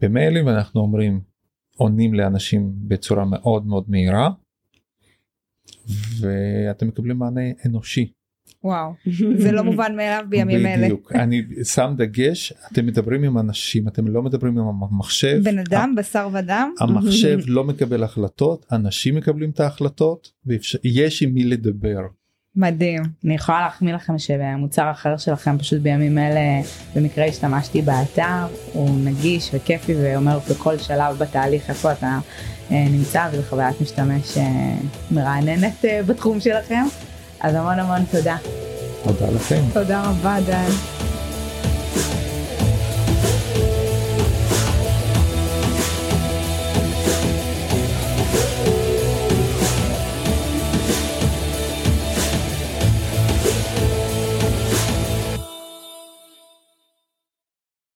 במיילים 0.00 0.48
אנחנו 0.48 0.80
אומרים 0.80 1.20
עונים 1.76 2.14
לאנשים 2.14 2.72
בצורה 2.88 3.24
מאוד 3.24 3.66
מאוד 3.66 3.84
מהירה 3.88 4.30
ואתם 6.20 6.88
מקבלים 6.88 7.18
מענה 7.18 7.40
אנושי. 7.66 8.12
וואו 8.64 8.92
זה 9.36 9.52
לא 9.52 9.64
מובן 9.64 9.96
מאליו 9.96 10.24
בימים 10.28 10.66
אלה. 10.66 10.84
בדיוק 10.84 11.12
אני 11.12 11.42
שם 11.64 11.94
דגש 11.96 12.52
אתם 12.72 12.86
מדברים 12.86 13.24
עם 13.24 13.38
אנשים 13.38 13.88
אתם 13.88 14.08
לא 14.08 14.22
מדברים 14.22 14.58
עם 14.58 14.66
המחשב. 14.82 15.40
בן 15.44 15.58
אדם 15.58 15.94
בשר 15.96 16.28
ודם. 16.32 16.74
המחשב 16.80 17.38
לא 17.46 17.64
מקבל 17.64 18.04
החלטות 18.04 18.66
אנשים 18.72 19.14
מקבלים 19.14 19.50
את 19.50 19.60
ההחלטות 19.60 20.32
ויש 20.46 21.22
עם 21.22 21.34
מי 21.34 21.44
לדבר. 21.44 22.00
מדהים. 22.56 23.02
אני 23.24 23.34
יכולה 23.34 23.60
להחמיא 23.60 23.94
לכם 23.94 24.18
שמוצר 24.18 24.90
אחר 24.90 25.16
שלכם 25.16 25.58
פשוט 25.58 25.80
בימים 25.80 26.18
אלה 26.18 26.40
במקרה 26.94 27.24
השתמשתי 27.24 27.82
באתר 27.82 28.46
הוא 28.72 28.90
נגיש 29.04 29.50
וכיפי 29.54 29.94
ואומר 30.02 30.38
בכל 30.50 30.78
שלב 30.78 31.18
בתהליך 31.18 31.70
איפה 31.70 31.92
אתה 31.92 32.18
אה, 32.70 32.84
נמצא 32.90 33.28
וזו 33.32 33.42
חוויית 33.48 33.80
משתמש 33.80 34.38
אה, 34.38 34.74
מרעננת 35.10 35.84
אה, 35.84 36.00
בתחום 36.06 36.40
שלכם 36.40 36.84
אז 37.40 37.54
המון 37.54 37.78
המון 37.78 38.04
תודה. 38.10 38.36
תודה 39.04 39.30
לכם. 39.30 39.62
תודה 39.72 40.02
רבה 40.02 40.36
דן. 40.46 40.70